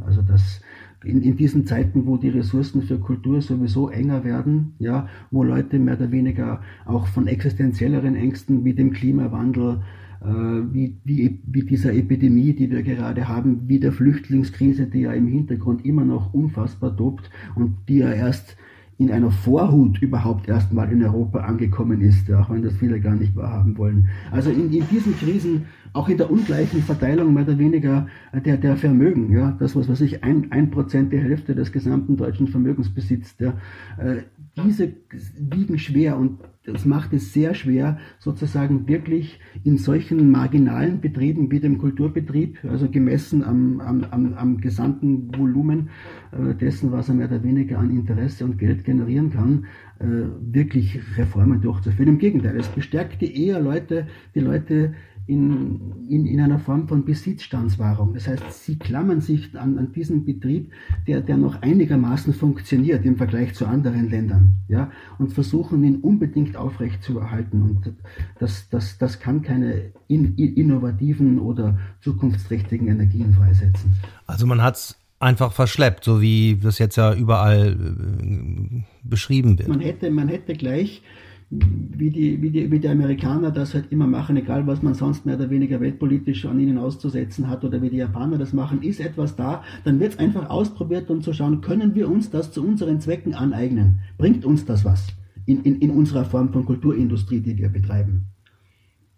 Also 0.06 0.22
das, 0.22 0.62
in, 1.04 1.22
in 1.22 1.38
diesen 1.38 1.66
Zeiten, 1.66 2.06
wo 2.06 2.18
die 2.18 2.30
Ressourcen 2.30 2.82
für 2.82 3.00
Kultur 3.00 3.42
sowieso 3.42 3.90
enger 3.90 4.24
werden, 4.24 4.74
ja, 4.80 5.08
wo 5.32 5.44
Leute 5.44 5.80
mehr 5.80 5.96
oder 5.96 6.12
weniger 6.12 6.62
auch 6.86 7.08
von 7.08 7.28
existenzielleren 7.28 8.16
Ängsten 8.16 8.66
wie 8.66 8.74
dem 8.74 8.92
Klimawandel, 8.92 9.82
äh, 10.22 10.26
wie, 10.26 10.98
wie, 11.06 11.40
wie 11.46 11.64
dieser 11.64 11.94
Epidemie, 11.94 12.54
die 12.54 12.70
wir 12.70 12.84
gerade 12.84 13.28
haben, 13.28 13.62
wie 13.68 13.80
der 13.80 13.94
Flüchtlingskrise, 13.94 14.88
die 14.88 15.02
ja 15.02 15.14
im 15.14 15.28
Hintergrund 15.28 15.86
immer 15.86 16.04
noch 16.04 16.34
unfassbar 16.34 16.96
tobt 16.96 17.30
und 17.56 17.78
die 17.88 18.00
ja 18.00 18.12
erst 18.12 18.58
in 18.98 19.12
einer 19.12 19.32
Vorhut 19.32 20.02
überhaupt 20.02 20.50
erstmal 20.50 20.92
in 20.92 21.02
Europa 21.02 21.40
angekommen 21.40 22.02
ist, 22.02 22.30
auch 22.34 22.50
wenn 22.50 22.64
das 22.64 22.76
viele 22.76 23.00
gar 23.00 23.16
nicht 23.16 23.34
wahrhaben 23.34 23.78
wollen. 23.78 24.10
Also 24.30 24.52
in, 24.52 24.74
in 24.74 24.84
diesen 24.90 25.18
Krisen, 25.18 25.68
auch 25.94 26.10
in 26.10 26.18
der 26.18 26.32
ungleichen 26.32 26.82
Verteilung 26.82 27.34
mehr 27.34 27.44
oder 27.44 27.58
weniger 27.58 28.08
der, 28.34 28.58
der 28.58 28.78
Vermögen, 28.78 29.32
ja, 29.32 29.56
das 29.60 29.76
was 29.76 29.90
weiß 29.90 30.02
ich, 30.02 30.24
ein, 30.24 30.52
ein 30.52 30.72
Prozent 30.72 31.12
die 31.14 31.18
Hälfte 31.18 31.56
des 31.56 31.72
gesamten 31.72 32.18
deutschen 32.18 32.48
Vermögens 32.48 32.94
besitzt, 32.94 33.40
ja, 33.40 33.54
äh, 33.98 34.24
diese 34.64 34.94
wiegen 35.38 35.78
schwer 35.80 36.18
und 36.18 36.40
das 36.66 36.86
macht 36.86 37.14
es 37.14 37.34
sehr 37.34 37.54
schwer, 37.54 37.98
sozusagen 38.20 38.88
wirklich 38.88 39.40
in 39.64 39.78
solchen 39.78 40.30
marginalen 40.30 41.02
Betrieben 41.02 41.50
wie 41.52 41.60
dem 41.60 41.78
Kulturbetrieb, 41.78 42.60
also 42.64 42.90
gemessen 42.90 43.44
am, 43.44 43.80
am, 43.80 44.04
am, 44.12 44.34
am 44.34 44.58
gesamten 44.62 45.36
Volumen 45.36 45.90
äh, 46.32 46.54
dessen, 46.54 46.92
was 46.92 47.10
er 47.10 47.16
mehr 47.16 47.28
oder 47.28 47.44
weniger 47.44 47.80
an 47.80 47.90
Interesse 47.90 48.46
und 48.46 48.58
Geld 48.58 48.84
generieren 48.84 49.32
kann, 49.32 49.66
äh, 50.00 50.06
wirklich 50.42 51.00
Reformen 51.18 51.62
durchzuführen. 51.62 52.10
Im 52.10 52.20
Gegenteil, 52.20 52.58
es 52.58 52.68
bestärkt 52.68 53.22
die 53.22 53.48
eher 53.48 53.60
Leute, 53.60 54.08
die 54.36 54.42
Leute 54.42 54.94
in, 55.30 56.08
in, 56.10 56.26
in 56.26 56.42
einer 56.42 56.58
Form 56.58 56.88
von 56.88 57.06
Besitzstandswahrung. 57.06 58.16
Das 58.16 58.28
heißt, 58.28 58.66
sie 58.66 58.80
klammern 58.80 59.22
sich 59.22 59.56
an, 59.56 59.78
an 59.78 59.92
diesen 59.94 60.26
Betrieb, 60.26 60.72
der, 61.08 61.22
der 61.22 61.38
noch 61.38 61.62
einigermaßen 61.62 62.34
funktioniert 62.34 63.06
im 63.06 63.16
Vergleich 63.16 63.54
zu 63.54 63.68
anderen 63.68 64.10
Ländern, 64.10 64.58
ja, 64.68 64.92
und 65.20 65.32
versuchen 65.32 65.84
ihn 65.84 65.98
unbedingt 65.98 66.56
aufrecht 66.56 67.04
zu 67.04 67.20
erhalten. 67.20 67.62
Und 67.62 67.94
das, 68.40 68.70
das, 68.70 68.98
das 68.98 69.20
kann 69.20 69.44
keine 69.44 69.92
in, 70.08 70.36
innovativen 70.36 71.38
oder 71.38 71.78
zukunftsträchtigen 72.02 72.88
Energien 72.88 73.34
freisetzen. 73.34 73.94
Also 74.26 74.48
man 74.48 74.64
hat 74.64 74.78
es 74.78 74.98
einfach 75.20 75.54
verschleppt, 75.54 76.06
so 76.06 76.22
wie 76.22 76.58
das 76.62 76.80
jetzt 76.80 76.96
ja 76.96 77.14
überall 77.14 77.78
äh, 77.78 78.84
beschrieben 79.04 79.60
wird. 79.60 79.68
Man 79.68 79.82
hätte, 79.82 80.10
man 80.10 80.28
hätte 80.28 80.54
gleich 80.54 81.04
wie 81.52 82.12
die, 82.12 82.42
wie, 82.42 82.52
die, 82.52 82.72
wie 82.72 82.80
die 82.80 82.88
Amerikaner 82.88 83.50
das 83.50 83.74
halt 83.74 83.92
immer 83.92 84.06
machen, 84.06 84.38
egal 84.38 84.68
was 84.68 84.84
man 84.84 84.94
sonst 84.94 85.26
mehr 85.26 85.36
oder 85.36 85.50
weniger 85.50 85.82
weltpolitisch 85.82 86.46
an 86.46 86.60
ihnen 86.60 86.78
auszusetzen 86.78 87.50
hat 87.50 87.64
oder 87.64 87.82
wie 87.82 87.90
die 87.90 87.98
Japaner 87.98 88.38
das 88.38 88.54
machen, 88.54 88.84
ist 88.84 89.00
etwas 89.00 89.36
da, 89.36 89.64
dann 89.84 90.00
wird 90.00 90.14
es 90.14 90.20
einfach 90.20 90.50
ausprobiert, 90.50 91.10
um 91.10 91.22
zu 91.22 91.34
schauen, 91.34 91.62
können 91.62 91.96
wir 91.96 92.10
uns 92.10 92.30
das 92.30 92.52
zu 92.52 92.64
unseren 92.64 93.02
Zwecken 93.02 93.34
aneignen? 93.34 94.02
Bringt 94.18 94.46
uns 94.46 94.66
das 94.66 94.86
was 94.86 95.08
in, 95.48 95.64
in, 95.64 95.80
in 95.82 95.90
unserer 95.90 96.26
Form 96.26 96.54
von 96.54 96.66
Kulturindustrie, 96.66 97.40
die 97.40 97.58
wir 97.58 97.70
betreiben? 97.70 98.26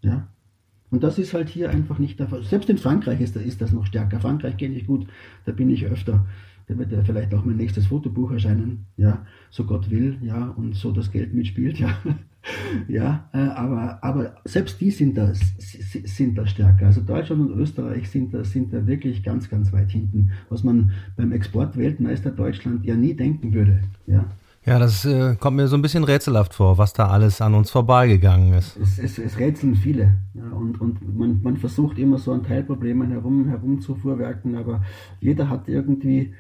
Ja? 0.02 0.30
Und 0.90 1.04
das 1.04 1.20
ist 1.20 1.34
halt 1.34 1.50
hier 1.50 1.70
einfach 1.70 2.00
nicht 2.00 2.20
der 2.20 2.28
Fall. 2.28 2.44
Selbst 2.44 2.70
in 2.70 2.78
Frankreich 2.78 3.20
ist, 3.20 3.36
ist 3.36 3.62
das 3.62 3.74
noch 3.74 3.86
stärker. 3.86 4.20
Frankreich 4.20 4.58
kenne 4.58 4.76
ich 4.76 4.86
gut, 4.86 5.06
da 5.46 5.52
bin 5.52 5.70
ich 5.70 5.86
öfter. 5.86 6.26
Da 6.72 6.78
wird 6.78 6.94
ja 6.94 7.04
vielleicht 7.04 7.34
auch 7.34 7.44
mein 7.44 7.58
nächstes 7.58 7.88
Fotobuch 7.88 8.32
erscheinen, 8.32 8.86
ja, 8.96 9.26
so 9.50 9.66
Gott 9.66 9.92
will, 9.92 10.18
ja, 10.22 10.54
und 10.56 10.74
so 10.74 10.94
das 10.94 11.12
Geld 11.12 11.34
mitspielt, 11.34 11.78
ja. 11.80 11.98
ja, 12.88 13.30
äh, 13.34 13.40
aber, 13.40 14.02
aber 14.02 14.36
selbst 14.46 14.80
die 14.80 14.90
sind 14.90 15.18
da, 15.18 15.34
sind 15.34 16.38
da 16.38 16.48
stärker. 16.48 16.86
Also 16.86 17.02
Deutschland 17.02 17.42
und 17.42 17.60
Österreich 17.60 18.10
sind 18.10 18.34
da, 18.34 18.46
sind 18.46 18.72
da 18.74 18.88
wirklich 18.88 19.22
ganz, 19.22 19.50
ganz 19.50 19.74
weit 19.74 19.92
hinten, 19.92 20.32
was 20.48 20.64
man 20.64 20.92
beim 21.18 21.34
Exportweltmeister 21.34 22.32
Deutschland 22.32 22.86
ja 22.86 22.96
nie 22.96 23.16
denken 23.16 23.54
würde, 23.54 23.82
ja. 24.08 24.24
Ja, 24.64 24.78
das 24.78 25.04
äh, 25.06 25.36
kommt 25.38 25.58
mir 25.58 25.68
so 25.68 25.76
ein 25.76 25.82
bisschen 25.82 26.04
rätselhaft 26.04 26.54
vor, 26.54 26.78
was 26.78 26.94
da 26.94 27.08
alles 27.08 27.42
an 27.42 27.56
uns 27.56 27.72
vorbeigegangen 27.72 28.54
ist. 28.54 28.78
Es, 28.78 29.00
es, 29.00 29.18
es 29.18 29.40
rätseln 29.40 29.76
viele. 29.76 30.18
Ja, 30.36 30.52
und 30.52 30.80
und 30.80 31.18
man, 31.18 31.42
man 31.42 31.58
versucht 31.58 31.98
immer 31.98 32.20
so 32.20 32.32
an 32.32 32.44
Teilproblemen 32.44 33.10
herum, 33.10 33.48
herumzufuhrwerken, 33.50 34.56
aber 34.56 34.84
jeder 35.20 35.50
hat 35.50 35.68
irgendwie 35.68 36.36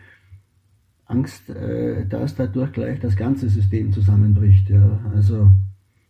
Angst, 1.12 1.50
äh, 1.50 2.06
dass 2.08 2.36
dadurch 2.36 2.72
gleich 2.72 3.00
das 3.00 3.16
ganze 3.16 3.50
System 3.50 3.92
zusammenbricht. 3.92 4.70
Ja. 4.70 5.00
Also 5.14 5.52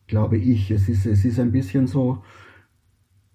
glaube 0.08 0.38
ich, 0.38 0.72
es 0.72 0.88
ist, 0.90 1.06
es 1.06 1.26
ist 1.26 1.40
ein 1.40 1.52
bisschen 1.52 1.88
so, 1.88 2.22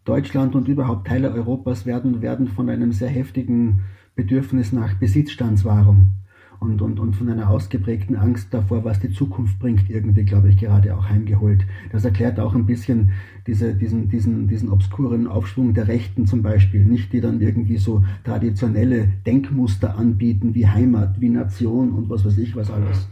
Deutschland 0.06 0.54
und 0.54 0.68
überhaupt 0.68 1.08
Teile 1.08 1.32
Europas 1.32 1.84
werden, 1.84 2.22
werden 2.22 2.46
von 2.46 2.70
einem 2.70 2.92
sehr 2.92 3.08
heftigen 3.08 3.80
Bedürfnis 4.14 4.72
nach 4.72 4.94
Besitzstandswahrung 4.94 6.12
und, 6.60 6.82
und, 6.82 6.98
und 6.98 7.14
von 7.14 7.28
einer 7.28 7.50
ausgeprägten 7.50 8.16
Angst 8.16 8.52
davor, 8.52 8.84
was 8.84 9.00
die 9.00 9.10
Zukunft 9.10 9.58
bringt, 9.58 9.90
irgendwie, 9.90 10.24
glaube 10.24 10.48
ich, 10.48 10.56
gerade 10.56 10.96
auch 10.96 11.08
heimgeholt. 11.08 11.64
Das 11.92 12.04
erklärt 12.04 12.40
auch 12.40 12.54
ein 12.54 12.66
bisschen 12.66 13.10
diese, 13.46 13.74
diesen, 13.74 14.08
diesen, 14.08 14.48
diesen 14.48 14.70
obskuren 14.70 15.26
Aufschwung 15.26 15.74
der 15.74 15.88
Rechten 15.88 16.26
zum 16.26 16.42
Beispiel, 16.42 16.84
nicht 16.84 17.12
die 17.12 17.20
dann 17.20 17.40
irgendwie 17.40 17.78
so 17.78 18.04
traditionelle 18.24 19.08
Denkmuster 19.26 19.96
anbieten, 19.96 20.54
wie 20.54 20.66
Heimat, 20.66 21.20
wie 21.20 21.28
Nation 21.28 21.90
und 21.92 22.10
was 22.10 22.24
weiß 22.24 22.38
ich 22.38 22.56
was 22.56 22.70
alles. 22.70 23.08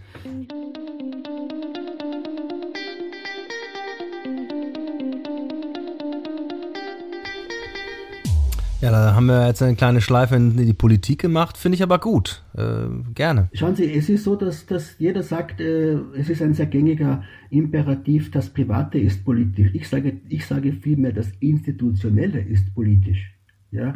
Ja, 8.85 8.91
da 8.91 9.15
haben 9.15 9.25
wir 9.25 9.47
jetzt 9.47 9.63
eine 9.63 9.77
kleine 9.77 10.03
Schleife 10.03 10.37
in 10.37 10.59
die 10.59 10.75
Politik 10.75 11.23
gemacht, 11.23 11.57
finde 11.57 11.77
ich 11.77 11.83
aber 11.83 11.99
gut. 11.99 12.45
Äh, 12.55 13.13
gerne. 13.15 13.49
Schauen 13.55 13.75
Sie, 13.75 13.91
es 13.91 14.11
ist 14.11 14.25
so, 14.25 14.37
dass, 14.37 14.67
dass 14.67 14.99
jeder 14.99 15.23
sagt, 15.23 15.59
äh, 15.59 15.95
es 16.15 16.29
ist 16.29 16.43
ein 16.43 16.53
sehr 16.53 16.67
gängiger 16.67 17.23
Imperativ, 17.49 18.31
das 18.31 18.51
Private 18.51 18.99
ist 18.99 19.25
politisch. 19.25 19.71
Ich 19.73 19.89
sage, 19.89 20.21
ich 20.29 20.45
sage 20.45 20.75
vielmehr, 20.75 21.13
das 21.13 21.33
Institutionelle 21.41 22.41
ist 22.41 22.75
politisch. 22.75 23.33
Ja? 23.71 23.95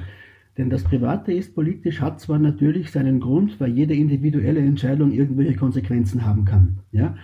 Denn 0.56 0.70
das 0.70 0.84
Private 0.84 1.34
ist 1.34 1.54
politisch, 1.54 2.00
hat 2.00 2.18
zwar 2.18 2.38
natürlich 2.38 2.90
seinen 2.90 3.20
Grund, 3.20 3.60
weil 3.60 3.72
jede 3.72 3.92
individuelle 3.92 4.60
Entscheidung 4.60 5.12
irgendwelche 5.12 5.56
Konsequenzen 5.56 6.24
haben 6.24 6.46
kann. 6.46 6.78
Ja? 6.92 7.14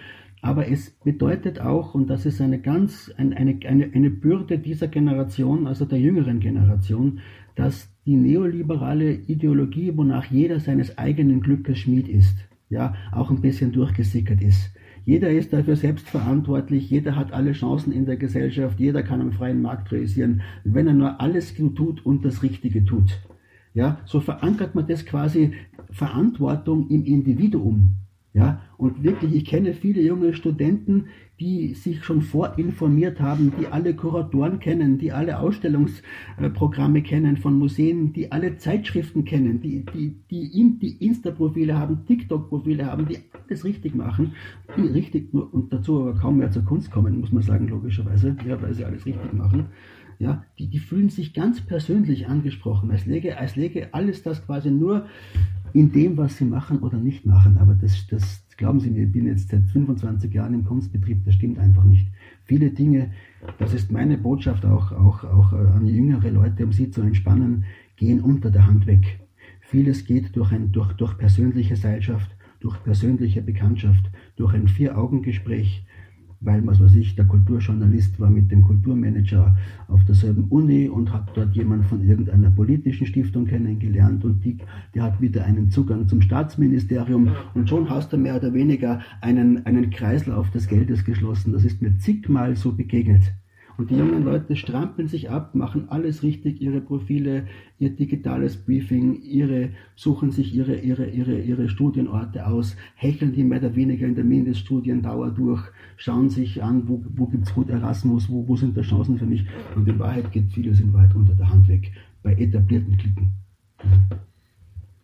Aber 0.42 0.68
es 0.68 0.90
bedeutet 0.90 1.58
auch, 1.58 1.94
und 1.94 2.10
das 2.10 2.26
ist 2.26 2.42
eine 2.42 2.58
ganz, 2.58 3.10
eine, 3.16 3.34
eine, 3.34 3.58
eine 3.64 4.10
Bürde 4.10 4.58
dieser 4.58 4.88
Generation, 4.88 5.66
also 5.66 5.86
der 5.86 5.98
jüngeren 5.98 6.40
Generation, 6.40 7.20
dass 7.54 7.88
die 8.06 8.16
neoliberale 8.16 9.12
Ideologie, 9.12 9.96
wonach 9.96 10.26
jeder 10.26 10.60
seines 10.60 10.98
eigenen 10.98 11.40
Glückes 11.40 11.78
Schmied 11.78 12.08
ist, 12.08 12.36
ja, 12.68 12.94
auch 13.12 13.30
ein 13.30 13.40
bisschen 13.40 13.72
durchgesickert 13.72 14.42
ist. 14.42 14.70
Jeder 15.04 15.30
ist 15.30 15.52
dafür 15.52 15.76
selbst 15.76 16.08
verantwortlich, 16.08 16.88
jeder 16.88 17.14
hat 17.14 17.32
alle 17.32 17.52
Chancen 17.52 17.92
in 17.92 18.06
der 18.06 18.16
Gesellschaft, 18.16 18.80
jeder 18.80 19.02
kann 19.02 19.20
am 19.20 19.32
freien 19.32 19.60
Markt 19.60 19.92
realisieren, 19.92 20.40
wenn 20.64 20.86
er 20.86 20.94
nur 20.94 21.20
alles 21.20 21.54
tut 21.54 22.04
und 22.06 22.24
das 22.24 22.42
Richtige 22.42 22.84
tut. 22.84 23.20
Ja, 23.74 24.00
so 24.06 24.20
verankert 24.20 24.74
man 24.74 24.86
das 24.86 25.04
quasi 25.04 25.52
Verantwortung 25.90 26.88
im 26.88 27.04
Individuum. 27.04 27.96
Ja, 28.34 28.62
und 28.78 29.04
wirklich, 29.04 29.32
ich 29.32 29.44
kenne 29.44 29.74
viele 29.74 30.02
junge 30.02 30.34
Studenten, 30.34 31.04
die 31.38 31.74
sich 31.74 32.02
schon 32.02 32.20
vorinformiert 32.20 33.20
haben, 33.20 33.52
die 33.60 33.68
alle 33.68 33.94
Kuratoren 33.94 34.58
kennen, 34.58 34.98
die 34.98 35.12
alle 35.12 35.38
Ausstellungsprogramme 35.38 37.02
kennen 37.02 37.36
von 37.36 37.56
Museen, 37.56 38.12
die 38.12 38.32
alle 38.32 38.56
Zeitschriften 38.56 39.24
kennen, 39.24 39.60
die, 39.60 39.84
die, 39.94 40.16
die, 40.32 40.78
die 40.80 41.06
Insta-Profile 41.06 41.78
haben, 41.78 42.06
TikTok-Profile 42.06 42.86
haben, 42.86 43.06
die 43.06 43.18
alles 43.46 43.64
richtig 43.64 43.94
machen, 43.94 44.32
die 44.76 44.88
richtig 44.88 45.32
und 45.32 45.72
dazu 45.72 46.00
aber 46.00 46.14
kaum 46.14 46.38
mehr 46.38 46.50
zur 46.50 46.64
Kunst 46.64 46.90
kommen, 46.90 47.20
muss 47.20 47.30
man 47.30 47.44
sagen, 47.44 47.68
logischerweise, 47.68 48.36
ja, 48.48 48.60
weil 48.60 48.74
sie 48.74 48.84
alles 48.84 49.06
richtig 49.06 49.32
machen. 49.32 49.66
Ja, 50.18 50.44
die, 50.58 50.68
die 50.68 50.78
fühlen 50.78 51.08
sich 51.08 51.34
ganz 51.34 51.60
persönlich 51.60 52.28
angesprochen, 52.28 52.90
als 52.90 53.06
läge, 53.06 53.38
als 53.38 53.56
läge 53.56 53.92
alles 53.92 54.22
das 54.22 54.44
quasi 54.46 54.70
nur 54.70 55.06
in 55.72 55.90
dem, 55.92 56.16
was 56.16 56.36
sie 56.36 56.44
machen 56.44 56.78
oder 56.78 56.98
nicht 56.98 57.26
machen. 57.26 57.58
Aber 57.58 57.74
das, 57.74 58.06
das 58.06 58.44
glauben 58.56 58.80
Sie 58.80 58.90
mir, 58.90 59.04
ich 59.04 59.12
bin 59.12 59.26
jetzt 59.26 59.48
seit 59.48 59.64
25 59.64 60.32
Jahren 60.32 60.54
im 60.54 60.64
Kunstbetrieb, 60.64 61.24
das 61.24 61.34
stimmt 61.34 61.58
einfach 61.58 61.84
nicht. 61.84 62.06
Viele 62.44 62.70
Dinge, 62.70 63.10
das 63.58 63.74
ist 63.74 63.90
meine 63.90 64.16
Botschaft 64.16 64.64
auch, 64.64 64.92
auch, 64.92 65.24
auch 65.24 65.52
äh, 65.52 65.56
an 65.56 65.86
jüngere 65.86 66.30
Leute, 66.30 66.64
um 66.64 66.72
sie 66.72 66.90
zu 66.90 67.02
entspannen, 67.02 67.64
gehen 67.96 68.20
unter 68.20 68.50
der 68.50 68.66
Hand 68.66 68.86
weg. 68.86 69.20
Vieles 69.60 70.04
geht 70.04 70.36
durch, 70.36 70.52
ein, 70.52 70.70
durch, 70.72 70.92
durch 70.92 71.18
persönliche 71.18 71.76
Seilschaft, 71.76 72.30
durch 72.60 72.82
persönliche 72.84 73.42
Bekanntschaft, 73.42 74.10
durch 74.36 74.54
ein 74.54 74.68
Vier-Augen-Gespräch, 74.68 75.84
weil, 76.44 76.66
was 76.66 76.80
weiß 76.80 76.94
ich, 76.96 77.14
der 77.14 77.24
Kulturjournalist 77.24 78.20
war 78.20 78.30
mit 78.30 78.50
dem 78.50 78.62
Kulturmanager 78.62 79.56
auf 79.88 80.04
derselben 80.04 80.44
Uni 80.44 80.88
und 80.88 81.12
hat 81.12 81.30
dort 81.34 81.54
jemand 81.54 81.84
von 81.86 82.02
irgendeiner 82.04 82.50
politischen 82.50 83.06
Stiftung 83.06 83.46
kennengelernt 83.46 84.24
und 84.24 84.44
die, 84.44 84.58
die 84.94 85.00
hat 85.00 85.20
wieder 85.20 85.44
einen 85.44 85.70
Zugang 85.70 86.08
zum 86.08 86.20
Staatsministerium 86.20 87.30
und 87.54 87.68
schon 87.68 87.88
hast 87.90 88.12
du 88.12 88.16
mehr 88.16 88.36
oder 88.36 88.52
weniger 88.52 89.00
einen, 89.20 89.64
einen 89.66 89.90
Kreislauf 89.90 90.50
des 90.50 90.68
Geldes 90.68 91.04
geschlossen. 91.04 91.52
Das 91.52 91.64
ist 91.64 91.82
mir 91.82 91.96
zigmal 91.98 92.56
so 92.56 92.72
begegnet. 92.72 93.22
Und 93.76 93.90
die 93.90 93.96
jungen 93.96 94.24
Leute 94.24 94.54
strampeln 94.54 95.08
sich 95.08 95.30
ab, 95.30 95.54
machen 95.54 95.88
alles 95.88 96.22
richtig, 96.22 96.60
ihre 96.60 96.80
Profile, 96.80 97.46
ihr 97.78 97.90
digitales 97.90 98.56
Briefing, 98.56 99.20
ihre, 99.22 99.70
suchen 99.96 100.30
sich 100.30 100.54
ihre, 100.54 100.76
ihre, 100.76 101.06
ihre, 101.06 101.40
ihre 101.40 101.68
Studienorte 101.68 102.46
aus, 102.46 102.76
hecheln 102.94 103.32
die 103.32 103.42
mehr 103.42 103.58
oder 103.58 103.74
weniger 103.74 104.06
in 104.06 104.14
der 104.14 104.24
Mindeststudiendauer 104.24 105.30
durch, 105.30 105.62
schauen 105.96 106.28
sich 106.28 106.62
an, 106.62 106.88
wo, 106.88 107.04
wo 107.16 107.26
gibt 107.26 107.46
es 107.46 107.54
gut 107.54 107.68
Erasmus, 107.68 108.28
wo, 108.28 108.46
wo 108.46 108.56
sind 108.56 108.76
da 108.76 108.82
Chancen 108.82 109.18
für 109.18 109.26
mich. 109.26 109.44
Und 109.74 109.88
in 109.88 109.98
Wahrheit 109.98 110.30
geht 110.30 110.52
vieles 110.52 110.80
in 110.80 110.92
Wahrheit 110.92 111.14
unter 111.14 111.34
der 111.34 111.50
Hand 111.50 111.66
weg, 111.66 111.92
bei 112.22 112.34
etablierten 112.34 112.96
Klicken. 112.96 113.32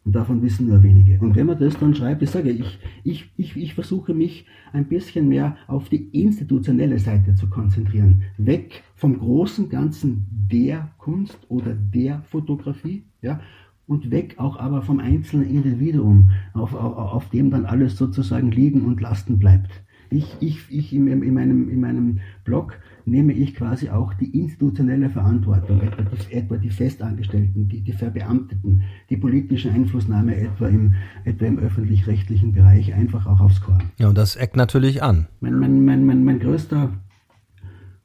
Und 0.04 0.14
davon 0.16 0.42
wissen 0.42 0.68
nur 0.68 0.82
wenige. 0.82 1.18
Und 1.20 1.36
wenn 1.36 1.46
man 1.46 1.58
das 1.58 1.78
dann 1.78 1.94
schreibt, 1.94 2.22
ich 2.22 2.30
sage, 2.30 2.50
ich, 2.50 2.78
ich, 3.04 3.30
ich, 3.36 3.56
ich 3.56 3.74
versuche 3.74 4.14
mich 4.14 4.46
ein 4.72 4.86
bisschen 4.86 5.28
mehr 5.28 5.56
auf 5.66 5.90
die 5.90 6.08
institutionelle 6.12 6.98
Seite 6.98 7.34
zu 7.34 7.50
konzentrieren. 7.50 8.22
Weg 8.38 8.82
vom 8.94 9.18
großen 9.18 9.68
Ganzen 9.68 10.26
der 10.50 10.90
Kunst 10.96 11.38
oder 11.48 11.74
der 11.74 12.22
Fotografie, 12.30 13.04
ja, 13.20 13.40
und 13.86 14.10
weg 14.10 14.36
auch 14.38 14.56
aber 14.56 14.82
vom 14.82 15.00
einzelnen 15.00 15.50
Individuum, 15.50 16.30
auf, 16.54 16.74
auf, 16.74 16.96
auf 16.96 17.28
dem 17.30 17.50
dann 17.50 17.66
alles 17.66 17.96
sozusagen 17.96 18.50
liegen 18.52 18.82
und 18.82 19.00
lasten 19.00 19.38
bleibt. 19.38 19.70
Ich, 20.10 20.36
ich, 20.40 20.58
ich 20.70 20.92
in, 20.92 21.06
in, 21.06 21.34
meinem, 21.34 21.70
in 21.70 21.80
meinem 21.80 22.18
Blog 22.44 22.78
nehme 23.06 23.32
ich 23.32 23.54
quasi 23.54 23.90
auch 23.90 24.12
die 24.14 24.38
institutionelle 24.38 25.08
Verantwortung, 25.08 25.80
etwa 25.80 26.02
die, 26.02 26.34
etwa 26.34 26.56
die 26.56 26.70
Festangestellten, 26.70 27.68
die, 27.68 27.80
die 27.80 27.92
Verbeamteten, 27.92 28.82
die 29.08 29.16
politische 29.16 29.70
Einflussnahme 29.70 30.36
etwa 30.36 30.68
im, 30.68 30.94
etwa 31.24 31.46
im 31.46 31.58
öffentlich-rechtlichen 31.58 32.52
Bereich 32.52 32.92
einfach 32.94 33.26
auch 33.26 33.40
aufs 33.40 33.60
Korn. 33.60 33.82
Ja, 33.98 34.08
und 34.08 34.18
das 34.18 34.36
eckt 34.36 34.56
natürlich 34.56 35.02
an. 35.02 35.26
Mein, 35.40 35.58
mein, 35.58 35.84
mein, 35.84 36.04
mein, 36.04 36.24
mein 36.24 36.40
größter 36.40 36.90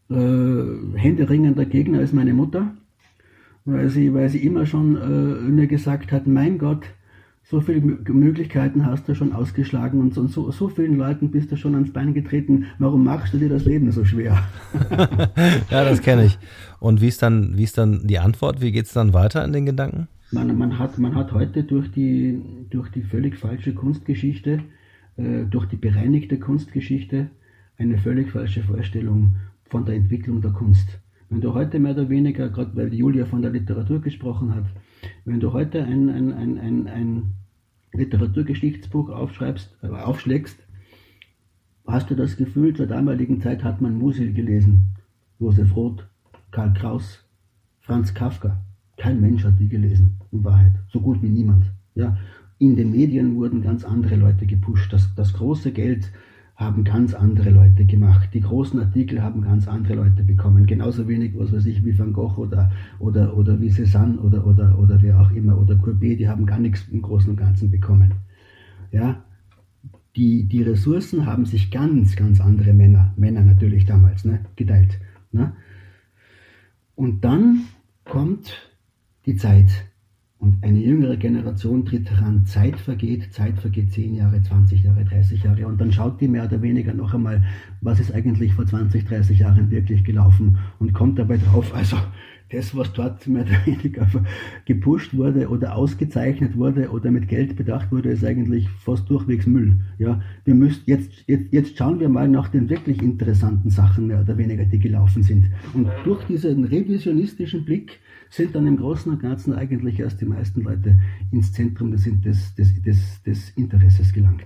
äh, 0.09 0.95
händeringender 0.95 1.65
Gegner 1.65 2.01
ist 2.01 2.13
meine 2.13 2.33
Mutter, 2.33 2.71
weil 3.65 3.89
sie, 3.89 4.13
weil 4.13 4.29
sie 4.29 4.45
immer 4.45 4.65
schon 4.65 4.95
äh, 4.95 5.49
mir 5.49 5.67
gesagt 5.67 6.11
hat, 6.11 6.27
mein 6.27 6.59
Gott, 6.59 6.83
so 7.47 7.61
viele 7.61 7.79
Möglichkeiten 7.81 8.87
hast 8.87 9.07
du 9.07 9.13
schon 9.13 9.31
ausgeschlagen 9.31 9.99
und 9.99 10.15
so, 10.15 10.25
so, 10.25 10.49
so 10.49 10.67
vielen 10.67 10.97
Leuten 10.97 11.29
bist 11.29 11.51
du 11.51 11.55
schon 11.55 11.75
ans 11.75 11.93
Bein 11.93 12.15
getreten. 12.15 12.65
Warum 12.79 13.03
machst 13.03 13.33
du 13.33 13.37
dir 13.37 13.49
das 13.49 13.65
Leben 13.65 13.91
so 13.91 14.03
schwer? 14.03 14.43
ja, 15.69 15.83
das 15.83 16.01
kenne 16.01 16.25
ich. 16.25 16.39
Und 16.79 17.01
wie 17.01 17.07
ist 17.07 17.21
dann, 17.21 17.55
wie 17.55 17.63
ist 17.63 17.77
dann 17.77 18.07
die 18.07 18.17
Antwort? 18.17 18.61
Wie 18.61 18.71
geht 18.71 18.87
es 18.87 18.93
dann 18.93 19.13
weiter 19.13 19.45
in 19.45 19.53
den 19.53 19.67
Gedanken? 19.67 20.07
Man, 20.31 20.57
man, 20.57 20.79
hat, 20.79 20.97
man 20.97 21.13
hat 21.13 21.33
heute 21.33 21.63
durch 21.63 21.91
die, 21.91 22.41
durch 22.71 22.89
die 22.89 23.03
völlig 23.03 23.37
falsche 23.37 23.75
Kunstgeschichte, 23.75 24.61
äh, 25.17 25.43
durch 25.47 25.67
die 25.67 25.75
bereinigte 25.75 26.39
Kunstgeschichte, 26.39 27.29
eine 27.77 27.99
völlig 27.99 28.31
falsche 28.31 28.63
Vorstellung 28.63 29.35
von 29.65 29.85
der 29.85 29.95
Entwicklung 29.95 30.41
der 30.41 30.51
Kunst. 30.51 30.99
Wenn 31.29 31.41
du 31.41 31.53
heute 31.53 31.77
mehr 31.77 31.91
oder 31.91 32.09
weniger, 32.09 32.49
gerade 32.49 32.75
weil 32.75 32.91
Julia 32.91 33.25
von 33.25 33.43
der 33.43 33.51
Literatur 33.51 34.01
gesprochen 34.01 34.55
hat, 34.55 34.65
wenn 35.25 35.39
du 35.39 35.53
heute 35.53 35.83
ein, 35.83 36.09
ein, 36.09 36.33
ein, 36.33 36.57
ein, 36.57 36.87
ein 36.87 37.33
Literaturgeschichtsbuch 37.93 39.09
aufschreibst, 39.09 39.77
äh, 39.81 39.87
aufschlägst, 39.87 40.57
hast 41.87 42.09
du 42.09 42.15
das 42.15 42.37
Gefühl, 42.37 42.75
zur 42.75 42.87
damaligen 42.87 43.41
Zeit 43.41 43.63
hat 43.63 43.81
man 43.81 43.97
Musil 43.97 44.33
gelesen. 44.33 44.95
Josef 45.39 45.75
Roth, 45.75 46.07
Karl 46.51 46.73
Kraus, 46.73 47.23
Franz 47.81 48.13
Kafka. 48.13 48.63
Kein 48.97 49.19
Mensch 49.19 49.43
hat 49.43 49.59
die 49.59 49.67
gelesen, 49.67 50.21
in 50.31 50.43
Wahrheit. 50.43 50.73
So 50.91 51.01
gut 51.01 51.21
wie 51.21 51.29
niemand. 51.29 51.65
Ja. 51.95 52.17
In 52.57 52.75
den 52.75 52.91
Medien 52.91 53.35
wurden 53.35 53.61
ganz 53.61 53.83
andere 53.83 54.15
Leute 54.15 54.45
gepusht. 54.45 54.93
Das, 54.93 55.13
das 55.15 55.33
große 55.33 55.73
Geld 55.73 56.11
haben 56.55 56.85
ganz 56.85 57.13
andere 57.13 57.49
Leute 57.49 57.85
gemacht. 57.85 58.29
Die 58.33 58.39
großen 58.39 58.79
Artikel 58.79 59.21
haben 59.21 59.41
ganz 59.41 59.67
andere 59.67 59.95
Leute 59.95 60.23
bekommen. 60.23 60.65
Genauso 60.65 61.07
wenig, 61.07 61.37
was 61.37 61.51
weiß 61.51 61.65
ich, 61.65 61.83
wie 61.83 61.97
Van 61.97 62.13
Gogh 62.13 62.37
oder, 62.37 62.71
oder, 62.99 63.35
oder 63.35 63.59
wie 63.59 63.69
Cézanne 63.69 64.17
oder, 64.19 64.47
oder, 64.47 64.79
oder 64.79 65.01
wer 65.01 65.19
auch 65.19 65.31
immer 65.31 65.57
oder 65.57 65.75
Courbet, 65.75 66.19
die 66.19 66.29
haben 66.29 66.45
gar 66.45 66.59
nichts 66.59 66.87
im 66.89 67.01
Großen 67.01 67.29
und 67.29 67.35
Ganzen 67.35 67.69
bekommen. 67.69 68.13
Ja, 68.91 69.25
die, 70.15 70.45
die 70.45 70.61
Ressourcen 70.61 71.25
haben 71.25 71.45
sich 71.45 71.71
ganz, 71.71 72.15
ganz 72.15 72.39
andere 72.39 72.73
Männer, 72.73 73.13
Männer 73.17 73.41
natürlich 73.41 73.85
damals, 73.85 74.23
ne, 74.23 74.39
geteilt. 74.55 74.97
Ne? 75.33 75.53
Und 76.95 77.25
dann 77.25 77.63
kommt 78.05 78.71
die 79.25 79.35
Zeit. 79.35 79.71
Und 80.45 80.63
eine 80.63 80.77
jüngere 80.77 81.17
Generation 81.17 81.83
tritt 81.85 82.07
heran, 82.11 82.45
Zeit 82.45 82.79
vergeht, 82.79 83.33
Zeit 83.33 83.57
vergeht 83.57 83.91
10 83.91 84.13
Jahre, 84.13 84.39
20 84.43 84.83
Jahre, 84.83 85.03
30 85.03 85.41
Jahre 85.41 85.65
und 85.65 85.81
dann 85.81 85.91
schaut 85.91 86.21
die 86.21 86.27
mehr 86.27 86.45
oder 86.45 86.61
weniger 86.61 86.93
noch 86.93 87.15
einmal, 87.15 87.43
was 87.81 87.99
ist 87.99 88.13
eigentlich 88.13 88.53
vor 88.53 88.67
20, 88.67 89.05
30 89.05 89.39
Jahren 89.39 89.71
wirklich 89.71 90.03
gelaufen 90.03 90.59
und 90.77 90.93
kommt 90.93 91.17
dabei 91.17 91.37
drauf, 91.37 91.73
also 91.73 91.97
das, 92.51 92.77
was 92.77 92.93
dort 92.93 93.25
mehr 93.25 93.41
oder 93.41 93.65
weniger 93.65 94.07
gepusht 94.65 95.17
wurde 95.17 95.49
oder 95.49 95.75
ausgezeichnet 95.75 96.55
wurde 96.55 96.91
oder 96.91 97.09
mit 97.09 97.27
Geld 97.27 97.55
bedacht 97.55 97.91
wurde, 97.91 98.09
ist 98.09 98.23
eigentlich 98.23 98.69
fast 98.69 99.09
durchwegs 99.09 99.47
Müll. 99.47 99.79
Ja, 99.97 100.21
wir 100.43 100.53
müssen 100.53 100.83
jetzt, 100.85 101.09
jetzt, 101.25 101.51
jetzt 101.51 101.75
schauen 101.75 101.99
wir 101.99 102.07
mal 102.07 102.27
nach 102.27 102.49
den 102.49 102.69
wirklich 102.69 103.01
interessanten 103.01 103.71
Sachen 103.71 104.05
mehr 104.05 104.21
oder 104.21 104.37
weniger, 104.37 104.63
die 104.63 104.77
gelaufen 104.77 105.23
sind. 105.23 105.45
Und 105.73 105.89
durch 106.03 106.23
diesen 106.25 106.65
revisionistischen 106.65 107.65
Blick 107.65 107.99
sind 108.35 108.55
dann 108.55 108.67
im 108.67 108.77
Großen 108.77 109.11
und 109.11 109.21
Ganzen 109.21 109.53
eigentlich 109.53 109.99
erst 109.99 110.19
die 110.21 110.25
meisten 110.25 110.63
Leute 110.63 110.99
ins 111.31 111.53
Zentrum 111.53 111.91
des, 111.91 112.03
des, 112.03 112.55
des, 112.55 112.81
des, 112.81 113.23
des 113.23 113.49
Interesses 113.51 114.11
gelangt. 114.13 114.45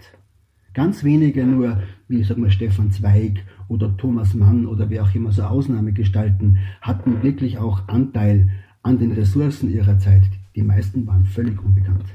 Ganz 0.73 1.04
wenige 1.04 1.45
nur, 1.45 1.82
wie 2.08 2.23
sagen 2.23 2.43
wir, 2.43 2.52
Stefan 2.52 2.91
Zweig 2.91 3.43
oder 3.67 3.95
Thomas 3.97 4.34
Mann 4.36 4.67
oder 4.67 4.89
wer 4.89 5.04
auch 5.04 5.15
immer 5.15 5.32
so 5.32 5.41
Ausnahmegestalten, 5.43 6.60
hatten 6.82 7.23
wirklich 7.23 7.58
auch 7.58 7.88
Anteil 7.88 8.49
an 8.84 8.99
den 8.99 9.12
Ressourcen 9.12 9.71
ihrer 9.71 9.97
Zeit. 9.97 10.23
Die 10.56 10.62
meisten 10.62 11.08
waren 11.08 11.25
völlig 11.25 11.62
unbekannt. 11.63 12.06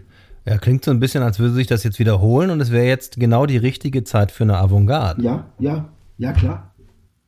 Ja, 0.46 0.58
klingt 0.58 0.84
so 0.84 0.90
ein 0.90 1.00
bisschen, 1.00 1.22
als 1.22 1.38
würde 1.38 1.54
sich 1.54 1.66
das 1.66 1.84
jetzt 1.84 1.98
wiederholen 1.98 2.50
und 2.50 2.60
es 2.60 2.70
wäre 2.70 2.86
jetzt 2.86 3.18
genau 3.18 3.46
die 3.46 3.56
richtige 3.56 4.04
Zeit 4.04 4.30
für 4.30 4.44
eine 4.44 4.58
Avantgarde. 4.58 5.22
Ja, 5.22 5.46
ja, 5.58 5.88
ja, 6.18 6.32
klar. 6.32 6.73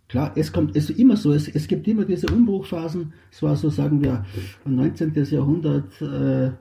Klar, 0.08 0.32
es 0.36 0.52
kommt 0.52 0.76
es 0.76 0.90
ist 0.90 0.98
immer 0.98 1.16
so, 1.16 1.32
es, 1.32 1.48
es 1.48 1.66
gibt 1.66 1.88
immer 1.88 2.04
diese 2.04 2.28
Umbruchphasen. 2.28 3.12
Es 3.30 3.42
war 3.42 3.56
so, 3.56 3.70
sagen 3.70 4.02
wir, 4.02 4.24
19. 4.64 5.12
Jahrhundert, 5.30 6.00
äh, 6.00 6.52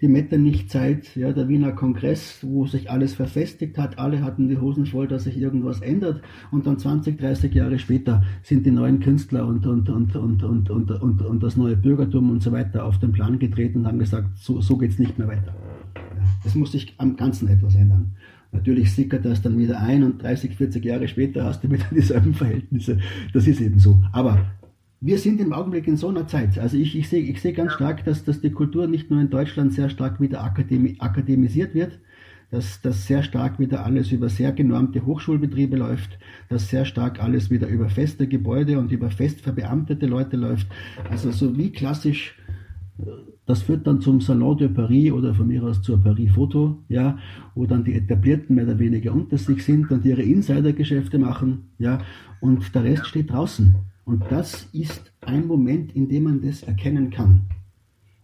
die 0.00 0.08
Metternich-Zeit, 0.08 1.14
ja, 1.16 1.32
der 1.32 1.48
Wiener 1.48 1.72
Kongress, 1.72 2.40
wo 2.42 2.66
sich 2.66 2.90
alles 2.90 3.14
verfestigt 3.14 3.78
hat, 3.78 3.98
alle 3.98 4.22
hatten 4.22 4.48
die 4.48 4.58
Hosen 4.58 4.86
voll, 4.86 5.06
dass 5.06 5.24
sich 5.24 5.38
irgendwas 5.38 5.80
ändert 5.80 6.20
und 6.50 6.66
dann 6.66 6.78
20, 6.78 7.16
30 7.16 7.54
Jahre 7.54 7.78
später 7.78 8.22
sind 8.42 8.66
die 8.66 8.70
neuen 8.70 9.00
Künstler 9.00 9.46
und, 9.46 9.66
und, 9.66 9.88
und, 9.88 10.14
und, 10.16 10.42
und, 10.42 10.68
und, 10.68 10.90
und, 10.90 11.22
und 11.22 11.42
das 11.42 11.56
neue 11.56 11.76
Bürgertum 11.76 12.30
und 12.30 12.42
so 12.42 12.52
weiter 12.52 12.84
auf 12.84 12.98
den 12.98 13.12
Plan 13.12 13.38
getreten 13.38 13.78
und 13.78 13.86
haben 13.86 13.98
gesagt, 13.98 14.36
so, 14.36 14.60
so 14.60 14.76
geht 14.76 14.90
es 14.90 14.98
nicht 14.98 15.18
mehr 15.18 15.28
weiter. 15.28 15.54
Es 16.44 16.54
muss 16.54 16.72
sich 16.72 16.94
am 16.98 17.16
Ganzen 17.16 17.48
etwas 17.48 17.74
ändern. 17.74 18.16
Natürlich 18.54 18.94
sickert 18.94 19.24
das 19.24 19.42
dann 19.42 19.58
wieder 19.58 19.80
ein 19.80 20.04
und 20.04 20.22
30, 20.22 20.56
40 20.56 20.84
Jahre 20.84 21.08
später 21.08 21.44
hast 21.44 21.64
du 21.64 21.70
wieder 21.70 21.86
dieselben 21.90 22.34
Verhältnisse. 22.34 22.98
Das 23.32 23.46
ist 23.46 23.60
eben 23.60 23.78
so. 23.78 24.00
Aber 24.12 24.46
wir 25.00 25.18
sind 25.18 25.40
im 25.40 25.52
Augenblick 25.52 25.86
in 25.86 25.96
so 25.96 26.08
einer 26.08 26.26
Zeit. 26.28 26.58
Also 26.58 26.78
ich, 26.78 26.96
ich 26.96 27.08
sehe 27.08 27.22
ich 27.22 27.42
sehe 27.42 27.52
ganz 27.52 27.72
stark, 27.72 28.04
dass, 28.04 28.24
dass 28.24 28.40
die 28.40 28.52
Kultur 28.52 28.86
nicht 28.86 29.10
nur 29.10 29.20
in 29.20 29.28
Deutschland 29.28 29.74
sehr 29.74 29.90
stark 29.90 30.20
wieder 30.20 30.42
akademi 30.42 30.96
akademisiert 31.00 31.74
wird, 31.74 31.98
dass, 32.50 32.80
dass 32.80 33.06
sehr 33.06 33.22
stark 33.24 33.58
wieder 33.58 33.84
alles 33.84 34.12
über 34.12 34.28
sehr 34.28 34.52
genormte 34.52 35.04
Hochschulbetriebe 35.04 35.76
läuft, 35.76 36.18
dass 36.48 36.70
sehr 36.70 36.84
stark 36.84 37.20
alles 37.22 37.50
wieder 37.50 37.66
über 37.66 37.90
feste 37.90 38.28
Gebäude 38.28 38.78
und 38.78 38.92
über 38.92 39.10
fest 39.10 39.40
verbeamtete 39.40 40.06
Leute 40.06 40.36
läuft. 40.36 40.68
Also 41.10 41.32
so 41.32 41.56
wie 41.58 41.72
klassisch 41.72 42.36
das 43.46 43.62
führt 43.62 43.86
dann 43.86 44.00
zum 44.00 44.20
Salon 44.20 44.56
de 44.56 44.68
Paris 44.68 45.12
oder 45.12 45.34
von 45.34 45.46
mir 45.46 45.62
aus 45.64 45.82
zur 45.82 46.02
Paris 46.02 46.32
Foto, 46.32 46.78
ja, 46.88 47.18
wo 47.54 47.66
dann 47.66 47.84
die 47.84 47.94
Etablierten 47.94 48.56
mehr 48.56 48.64
oder 48.64 48.78
weniger 48.78 49.12
unter 49.12 49.36
sich 49.36 49.64
sind 49.64 49.90
und 49.90 50.04
ihre 50.04 50.22
Insidergeschäfte 50.22 51.18
machen, 51.18 51.64
ja, 51.78 51.98
und 52.40 52.74
der 52.74 52.84
Rest 52.84 53.06
steht 53.06 53.30
draußen. 53.30 53.74
Und 54.04 54.24
das 54.30 54.68
ist 54.72 55.12
ein 55.20 55.46
Moment, 55.46 55.94
in 55.94 56.08
dem 56.08 56.24
man 56.24 56.42
das 56.42 56.62
erkennen 56.62 57.10
kann. 57.10 57.42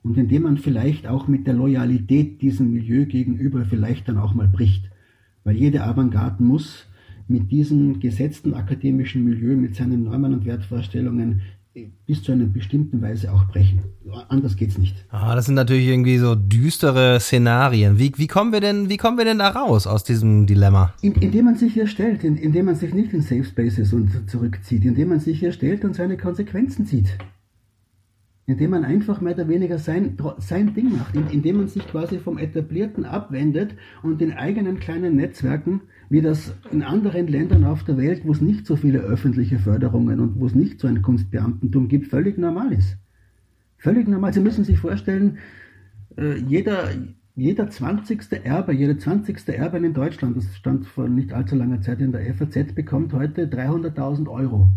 Und 0.02 0.16
in 0.16 0.28
dem 0.28 0.42
man 0.42 0.56
vielleicht 0.56 1.06
auch 1.06 1.28
mit 1.28 1.46
der 1.46 1.54
Loyalität 1.54 2.40
diesem 2.40 2.72
Milieu 2.72 3.04
gegenüber 3.04 3.64
vielleicht 3.64 4.08
dann 4.08 4.18
auch 4.18 4.34
mal 4.34 4.48
bricht. 4.48 4.90
Weil 5.44 5.56
jede 5.56 5.84
Avantgarde 5.84 6.42
muss 6.42 6.86
mit 7.28 7.50
diesem 7.50 8.00
gesetzten 8.00 8.54
akademischen 8.54 9.24
Milieu, 9.24 9.56
mit 9.56 9.76
seinen 9.76 10.04
Normen 10.04 10.32
und 10.32 10.46
Wertvorstellungen 10.46 11.42
bis 12.06 12.22
zu 12.22 12.32
einer 12.32 12.46
bestimmten 12.46 13.00
Weise 13.00 13.32
auch 13.32 13.44
brechen. 13.46 13.82
Anders 14.28 14.56
geht's 14.56 14.76
nicht. 14.76 15.04
Ah, 15.10 15.36
das 15.36 15.46
sind 15.46 15.54
natürlich 15.54 15.86
irgendwie 15.86 16.18
so 16.18 16.34
düstere 16.34 17.20
Szenarien. 17.20 17.98
Wie, 17.98 18.12
wie, 18.16 18.26
kommen 18.26 18.52
wir 18.52 18.60
denn, 18.60 18.88
wie 18.88 18.96
kommen 18.96 19.18
wir 19.18 19.24
denn 19.24 19.38
da 19.38 19.50
raus 19.50 19.86
aus 19.86 20.02
diesem 20.02 20.46
Dilemma? 20.46 20.94
In, 21.00 21.14
indem 21.14 21.44
man 21.44 21.56
sich 21.56 21.74
hier 21.74 21.86
stellt, 21.86 22.24
in, 22.24 22.36
indem 22.36 22.66
man 22.66 22.74
sich 22.74 22.92
nicht 22.92 23.12
in 23.12 23.22
Safe 23.22 23.44
Spaces 23.44 23.92
und 23.92 24.28
zurückzieht, 24.28 24.84
indem 24.84 25.10
man 25.10 25.20
sich 25.20 25.38
hier 25.38 25.52
stellt 25.52 25.84
und 25.84 25.94
seine 25.94 26.16
Konsequenzen 26.16 26.86
zieht. 26.86 27.16
Indem 28.46 28.70
man 28.70 28.84
einfach 28.84 29.20
mehr 29.20 29.34
oder 29.34 29.48
weniger 29.48 29.78
sein, 29.78 30.16
sein 30.38 30.74
Ding 30.74 30.96
macht, 30.96 31.14
indem 31.14 31.58
man 31.58 31.68
sich 31.68 31.86
quasi 31.86 32.18
vom 32.18 32.38
Etablierten 32.38 33.04
abwendet 33.04 33.76
und 34.02 34.20
in 34.20 34.32
eigenen 34.32 34.80
kleinen 34.80 35.16
Netzwerken 35.16 35.82
wie 36.10 36.20
das 36.20 36.52
in 36.72 36.82
anderen 36.82 37.28
Ländern 37.28 37.64
auf 37.64 37.84
der 37.84 37.96
Welt, 37.96 38.22
wo 38.24 38.32
es 38.32 38.40
nicht 38.40 38.66
so 38.66 38.74
viele 38.74 38.98
öffentliche 38.98 39.60
Förderungen 39.60 40.18
und 40.18 40.40
wo 40.40 40.46
es 40.46 40.56
nicht 40.56 40.80
so 40.80 40.88
ein 40.88 41.02
Kunstbeamtentum 41.02 41.86
gibt, 41.86 42.08
völlig 42.08 42.36
normal 42.36 42.72
ist. 42.72 42.98
Völlig 43.78 44.08
normal. 44.08 44.34
Sie 44.34 44.40
müssen 44.40 44.64
sich 44.64 44.78
vorstellen, 44.78 45.38
äh, 46.18 46.36
jeder, 46.36 46.88
jeder 47.36 47.70
20. 47.70 48.44
Erbe, 48.44 48.74
jede 48.74 48.98
20. 48.98 49.48
Erbin 49.50 49.84
in 49.84 49.94
Deutschland, 49.94 50.36
das 50.36 50.56
stand 50.56 50.84
vor 50.84 51.08
nicht 51.08 51.32
allzu 51.32 51.54
langer 51.54 51.80
Zeit 51.80 52.00
in 52.00 52.10
der 52.10 52.34
FAZ, 52.34 52.74
bekommt 52.74 53.12
heute 53.12 53.46
300.000 53.46 54.28
Euro. 54.28 54.68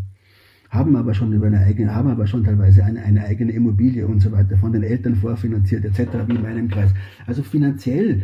Haben 0.74 0.96
aber 0.96 1.14
schon 1.14 1.32
über 1.34 1.46
eine 1.46 1.60
eigene, 1.60 1.94
haben 1.94 2.10
aber 2.10 2.26
schon 2.26 2.44
teilweise 2.44 2.84
eine, 2.84 3.04
eine 3.04 3.24
eigene 3.24 3.52
Immobilie 3.52 4.08
und 4.08 4.22
so 4.22 4.32
weiter, 4.32 4.58
von 4.58 4.74
den 4.74 4.82
Eltern 4.82 5.16
vorfinanziert, 5.16 5.86
etc., 5.86 6.26
wie 6.26 6.34
in 6.34 6.42
meinem 6.42 6.68
Kreis. 6.68 6.90
Also 7.28 7.44
finanziell 7.44 8.24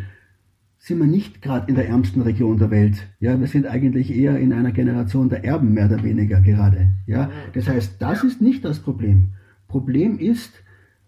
sind 0.79 0.97
wir 0.97 1.05
nicht 1.05 1.43
gerade 1.43 1.69
in 1.69 1.75
der 1.75 1.87
ärmsten 1.87 2.23
Region 2.23 2.57
der 2.57 2.71
Welt. 2.71 3.07
Ja, 3.19 3.39
wir 3.39 3.45
sind 3.45 3.67
eigentlich 3.67 4.09
eher 4.09 4.39
in 4.39 4.51
einer 4.51 4.71
Generation 4.71 5.29
der 5.29 5.45
Erben 5.45 5.75
mehr 5.75 5.85
oder 5.85 6.03
weniger 6.03 6.41
gerade. 6.41 6.87
Ja, 7.05 7.29
das 7.53 7.69
heißt, 7.69 8.01
das 8.01 8.23
ist 8.23 8.41
nicht 8.41 8.65
das 8.65 8.79
Problem. 8.79 9.33
Problem 9.67 10.17
ist, 10.17 10.51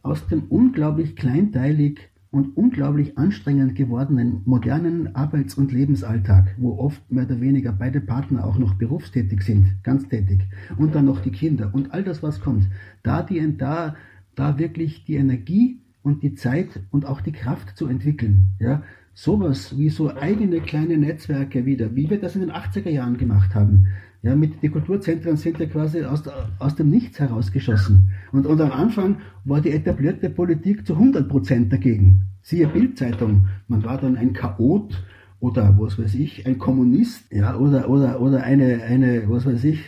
aus 0.04 0.28
dem 0.28 0.44
unglaublich 0.44 1.16
kleinteilig 1.16 2.11
und 2.32 2.56
unglaublich 2.56 3.18
anstrengend 3.18 3.76
gewordenen 3.76 4.42
modernen 4.46 5.16
Arbeits- 5.16 5.56
und 5.56 5.74
Lebensalltag, 5.74 6.56
wo 6.58 6.80
oft 6.80 7.12
mehr 7.12 7.26
oder 7.26 7.42
weniger 7.42 7.74
beide 7.74 8.00
Partner 8.00 8.46
auch 8.46 8.58
noch 8.58 8.76
berufstätig 8.76 9.44
sind, 9.44 9.84
ganztätig, 9.84 10.42
und 10.78 10.96
dann 10.96 11.06
noch 11.06 11.20
die 11.20 11.32
Kinder 11.32 11.72
und 11.74 11.94
all 11.94 12.04
das, 12.04 12.24
was 12.24 12.40
kommt, 12.40 12.68
da 13.04 13.22
die, 13.22 13.58
da, 13.58 13.96
da 14.36 14.58
wirklich 14.58 15.04
die 15.04 15.16
Energie 15.16 15.81
und 16.04 16.24
die 16.24 16.36
Zeit 16.36 16.82
und 16.92 17.06
auch 17.06 17.22
die 17.22 17.32
Kraft 17.32 17.78
zu 17.78 17.88
entwickeln, 17.88 18.48
ja, 18.60 18.84
sowas 19.14 19.78
wie 19.78 19.90
so 19.90 20.16
eigene 20.16 20.62
kleine 20.62 20.98
Netzwerke 20.98 21.66
wieder, 21.66 21.96
wie 21.96 22.10
wir 22.10 22.20
das 22.20 22.36
in 22.36 22.42
den 22.42 22.52
80er 22.52 22.90
Jahren 22.90 23.18
gemacht 23.18 23.54
haben. 23.56 23.88
Ja, 24.24 24.36
mit, 24.36 24.62
die 24.62 24.70
Kulturzentren 24.70 25.36
sind 25.36 25.60
ja 25.60 25.66
quasi 25.66 26.04
aus, 26.04 26.24
aus 26.60 26.76
dem 26.76 26.90
Nichts 26.90 27.20
herausgeschossen. 27.20 28.12
Und, 28.32 28.46
und 28.46 28.62
am 28.62 28.72
Anfang 28.72 29.18
war 29.46 29.62
die 29.62 29.72
etablierte 29.72 30.30
Politik 30.30 30.86
zu 30.86 30.94
100 30.94 31.28
Prozent 31.28 31.74
dagegen. 31.74 32.28
Siehe 32.44 32.68
Bildzeitung. 32.68 33.48
Man 33.68 33.84
war 33.84 33.98
dann 33.98 34.18
ein 34.18 34.34
Chaot 34.34 35.04
oder 35.40 35.76
was 35.80 35.98
weiß 35.98 36.14
ich, 36.16 36.46
ein 36.46 36.60
Kommunist, 36.60 37.32
ja, 37.32 37.58
oder, 37.58 37.90
oder, 37.90 38.22
oder 38.22 38.44
eine, 38.44 38.84
eine, 38.84 39.28
was 39.28 39.46
weiß 39.46 39.64
ich, 39.64 39.84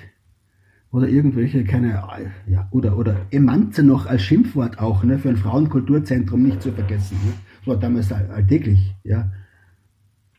oder 0.94 1.10
irgendwelche, 1.10 1.64
keine, 1.64 2.02
ja, 2.46 2.68
oder, 2.70 2.98
oder 2.98 3.26
Emanze 3.32 3.82
noch 3.84 4.06
als 4.06 4.22
Schimpfwort 4.22 4.78
auch, 4.78 5.04
ne, 5.04 5.18
für 5.18 5.30
ein 5.30 5.38
Frauenkulturzentrum 5.38 6.44
nicht 6.44 6.62
zu 6.62 6.72
vergessen. 6.72 7.18
Ne. 7.26 7.34
Das 7.60 7.68
war 7.68 7.78
damals 7.78 8.12
alltäglich, 8.12 8.96
ja. 9.04 9.32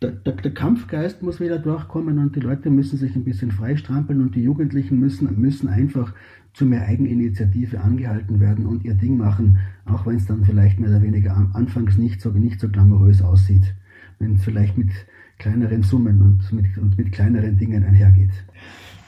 Der, 0.00 0.12
der, 0.12 0.34
der, 0.34 0.54
Kampfgeist 0.54 1.22
muss 1.22 1.40
wieder 1.40 1.58
durchkommen 1.58 2.18
und 2.18 2.36
die 2.36 2.40
Leute 2.40 2.70
müssen 2.70 2.98
sich 2.98 3.16
ein 3.16 3.24
bisschen 3.24 3.50
freistrampeln 3.50 4.20
und 4.20 4.36
die 4.36 4.42
Jugendlichen 4.42 5.00
müssen, 5.00 5.40
müssen 5.40 5.68
einfach 5.68 6.14
zu 6.52 6.66
mehr 6.66 6.86
Eigeninitiative 6.86 7.80
angehalten 7.80 8.38
werden 8.38 8.66
und 8.66 8.84
ihr 8.84 8.94
Ding 8.94 9.16
machen, 9.16 9.58
auch 9.86 10.06
wenn 10.06 10.16
es 10.16 10.26
dann 10.26 10.44
vielleicht 10.44 10.78
mehr 10.78 10.90
oder 10.90 11.02
weniger 11.02 11.34
anfangs 11.54 11.96
nicht 11.96 12.20
so, 12.20 12.30
nicht 12.30 12.60
so 12.60 12.68
glamourös 12.68 13.22
aussieht. 13.22 13.74
Wenn 14.20 14.34
es 14.34 14.44
vielleicht 14.44 14.78
mit 14.78 14.90
kleineren 15.38 15.82
Summen 15.82 16.22
und 16.22 16.52
mit, 16.52 16.78
und 16.78 16.96
mit 16.96 17.10
kleineren 17.10 17.56
Dingen 17.56 17.82
einhergeht. 17.82 18.32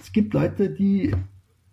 Es 0.00 0.12
gibt 0.12 0.34
Leute, 0.34 0.70
die 0.70 1.12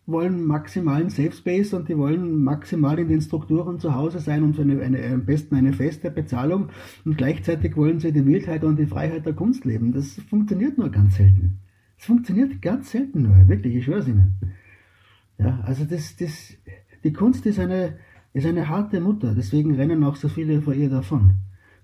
wollen 0.06 0.44
maximalen 0.46 1.10
Safe 1.10 1.32
Space 1.32 1.74
und 1.74 1.88
die 1.88 1.98
wollen 1.98 2.44
maximal 2.44 3.00
in 3.00 3.08
den 3.08 3.22
Strukturen 3.22 3.80
zu 3.80 3.96
Hause 3.96 4.20
sein 4.20 4.44
und 4.44 4.60
eine, 4.60 4.82
eine, 4.82 5.06
am 5.14 5.26
besten 5.26 5.56
eine 5.56 5.72
feste 5.72 6.12
Bezahlung 6.12 6.70
und 7.06 7.18
gleichzeitig 7.18 7.78
wollen 7.78 8.00
sie 8.00 8.12
die 8.12 8.26
Wildheit 8.26 8.64
und 8.64 8.78
die 8.78 8.86
Freiheit 8.86 9.26
der 9.26 9.34
Kunst 9.34 9.64
leben. 9.64 9.94
Das 9.94 10.20
funktioniert 10.30 10.78
nur 10.78 10.90
ganz 10.90 11.16
selten. 11.16 11.60
Es 11.98 12.06
funktioniert 12.06 12.62
ganz 12.62 12.92
selten 12.92 13.24
nur, 13.24 13.48
wirklich, 13.48 13.76
ich 13.76 13.86
schwöre 13.86 14.00
es 14.00 14.08
Ihnen. 14.08 14.36
Ja, 15.38 15.62
also 15.64 15.86
das, 15.86 16.16
das, 16.18 16.54
die 17.04 17.14
Kunst 17.14 17.46
ist 17.46 17.60
eine, 17.60 17.98
ist 18.34 18.46
eine 18.46 18.68
harte 18.68 19.00
Mutter, 19.00 19.34
deswegen 19.34 19.76
rennen 19.76 20.04
auch 20.04 20.18
so 20.18 20.28
viele 20.28 20.62
vor 20.62 20.74
ihr 20.74 20.90
davon. 20.90 21.36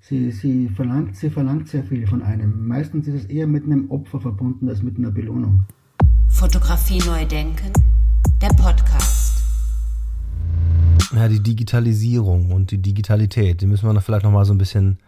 Sie, 0.01 0.31
sie, 0.31 0.69
verlangt, 0.69 1.15
sie 1.15 1.29
verlangt 1.29 1.67
sehr 1.67 1.83
viel 1.83 2.07
von 2.07 2.21
einem. 2.21 2.67
Meistens 2.67 3.07
ist 3.07 3.15
es 3.15 3.25
eher 3.25 3.47
mit 3.47 3.65
einem 3.65 3.91
Opfer 3.91 4.19
verbunden 4.19 4.69
als 4.69 4.81
mit 4.81 4.97
einer 4.97 5.11
Belohnung. 5.11 5.65
Fotografie 6.29 6.99
neu 6.99 7.25
denken, 7.25 7.73
der 8.41 8.49
Podcast. 8.49 9.43
Ja, 11.13 11.27
die 11.27 11.41
Digitalisierung 11.41 12.51
und 12.51 12.71
die 12.71 12.77
Digitalität, 12.77 13.61
die 13.61 13.67
müssen 13.67 13.87
wir 13.87 13.93
noch 13.93 14.03
vielleicht 14.03 14.23
noch 14.23 14.31
mal 14.31 14.45
so 14.45 14.53
ein 14.53 14.57
bisschen 14.57 14.99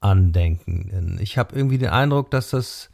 andenken. 0.00 1.18
Ich 1.20 1.36
habe 1.36 1.54
irgendwie 1.54 1.76
den 1.76 1.90
Eindruck, 1.90 2.30
dass 2.30 2.50
das 2.50 2.88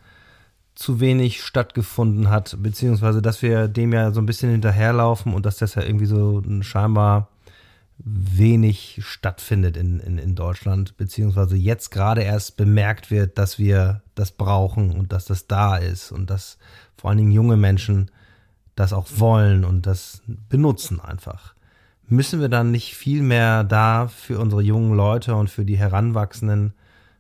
zu 0.75 0.99
wenig 1.01 1.43
stattgefunden 1.43 2.31
hat, 2.31 2.57
beziehungsweise 2.61 3.23
dass 3.23 3.43
wir 3.43 3.69
dem 3.69 3.93
ja 3.93 4.11
so 4.11 4.21
ein 4.21 4.27
bisschen 4.27 4.51
hinterherlaufen 4.51 5.33
und 5.33 5.47
dass 5.47 5.59
das 5.59 5.77
ja 5.77 5.83
irgendwie 5.83 6.07
so 6.07 6.43
scheinbar 6.63 7.29
wenig 7.99 8.99
stattfindet 9.03 9.77
in, 9.77 10.01
in, 10.01 10.19
in 10.19 10.35
Deutschland, 10.35 10.97
beziehungsweise 10.97 11.57
jetzt 11.57 11.91
gerade 11.91 12.23
erst 12.23 12.57
bemerkt 12.57 13.11
wird, 13.11 13.39
dass 13.39 13.59
wir 13.59 14.03
das 14.17 14.33
brauchen 14.33 14.91
und 14.91 15.13
dass 15.13 15.27
das 15.27 15.47
da 15.47 15.77
ist 15.77 16.11
und 16.11 16.29
dass 16.29 16.59
vor 16.97 17.11
allen 17.11 17.19
Dingen 17.19 17.33
junge 17.33 17.57
Menschen 17.57 18.11
das 18.77 18.93
auch 18.93 19.09
wollen 19.17 19.65
und 19.65 19.87
das 19.87 20.23
benutzen 20.49 21.01
einfach. 21.01 21.55
Müssen 22.09 22.41
wir 22.41 22.49
dann 22.49 22.71
nicht 22.71 22.95
viel 22.95 23.23
mehr 23.23 23.65
da 23.65 24.07
für 24.07 24.39
unsere 24.39 24.63
jungen 24.63 24.95
Leute 24.95 25.35
und 25.35 25.51
für 25.51 25.65
die 25.65 25.77
Heranwachsenden 25.77 26.73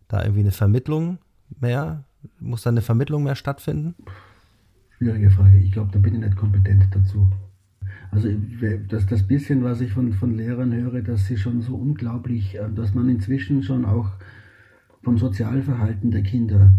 da 0.06 0.22
irgendwie 0.22 0.40
eine 0.40 0.52
Vermittlung 0.52 1.18
mehr? 1.58 2.04
Muss 2.38 2.62
da 2.62 2.70
eine 2.70 2.82
Vermittlung 2.82 3.24
mehr 3.24 3.34
stattfinden? 3.34 3.96
Schwierige 4.98 5.30
Frage. 5.30 5.58
Ich 5.58 5.72
glaube, 5.72 5.90
da 5.92 5.98
bin 5.98 6.14
ich 6.14 6.20
nicht 6.20 6.36
kompetent 6.36 6.86
dazu. 6.94 7.28
Also 8.12 8.28
das, 8.88 9.06
das 9.06 9.26
bisschen, 9.26 9.64
was 9.64 9.80
ich 9.80 9.92
von, 9.92 10.12
von 10.12 10.34
Lehrern 10.36 10.72
höre, 10.72 11.02
dass 11.02 11.26
sie 11.26 11.36
schon 11.36 11.60
so 11.62 11.74
unglaublich, 11.74 12.54
äh, 12.54 12.68
dass 12.74 12.94
man 12.94 13.08
inzwischen 13.08 13.62
schon 13.62 13.84
auch 13.84 14.10
vom 15.02 15.18
Sozialverhalten 15.18 16.10
der 16.10 16.22
Kinder, 16.22 16.72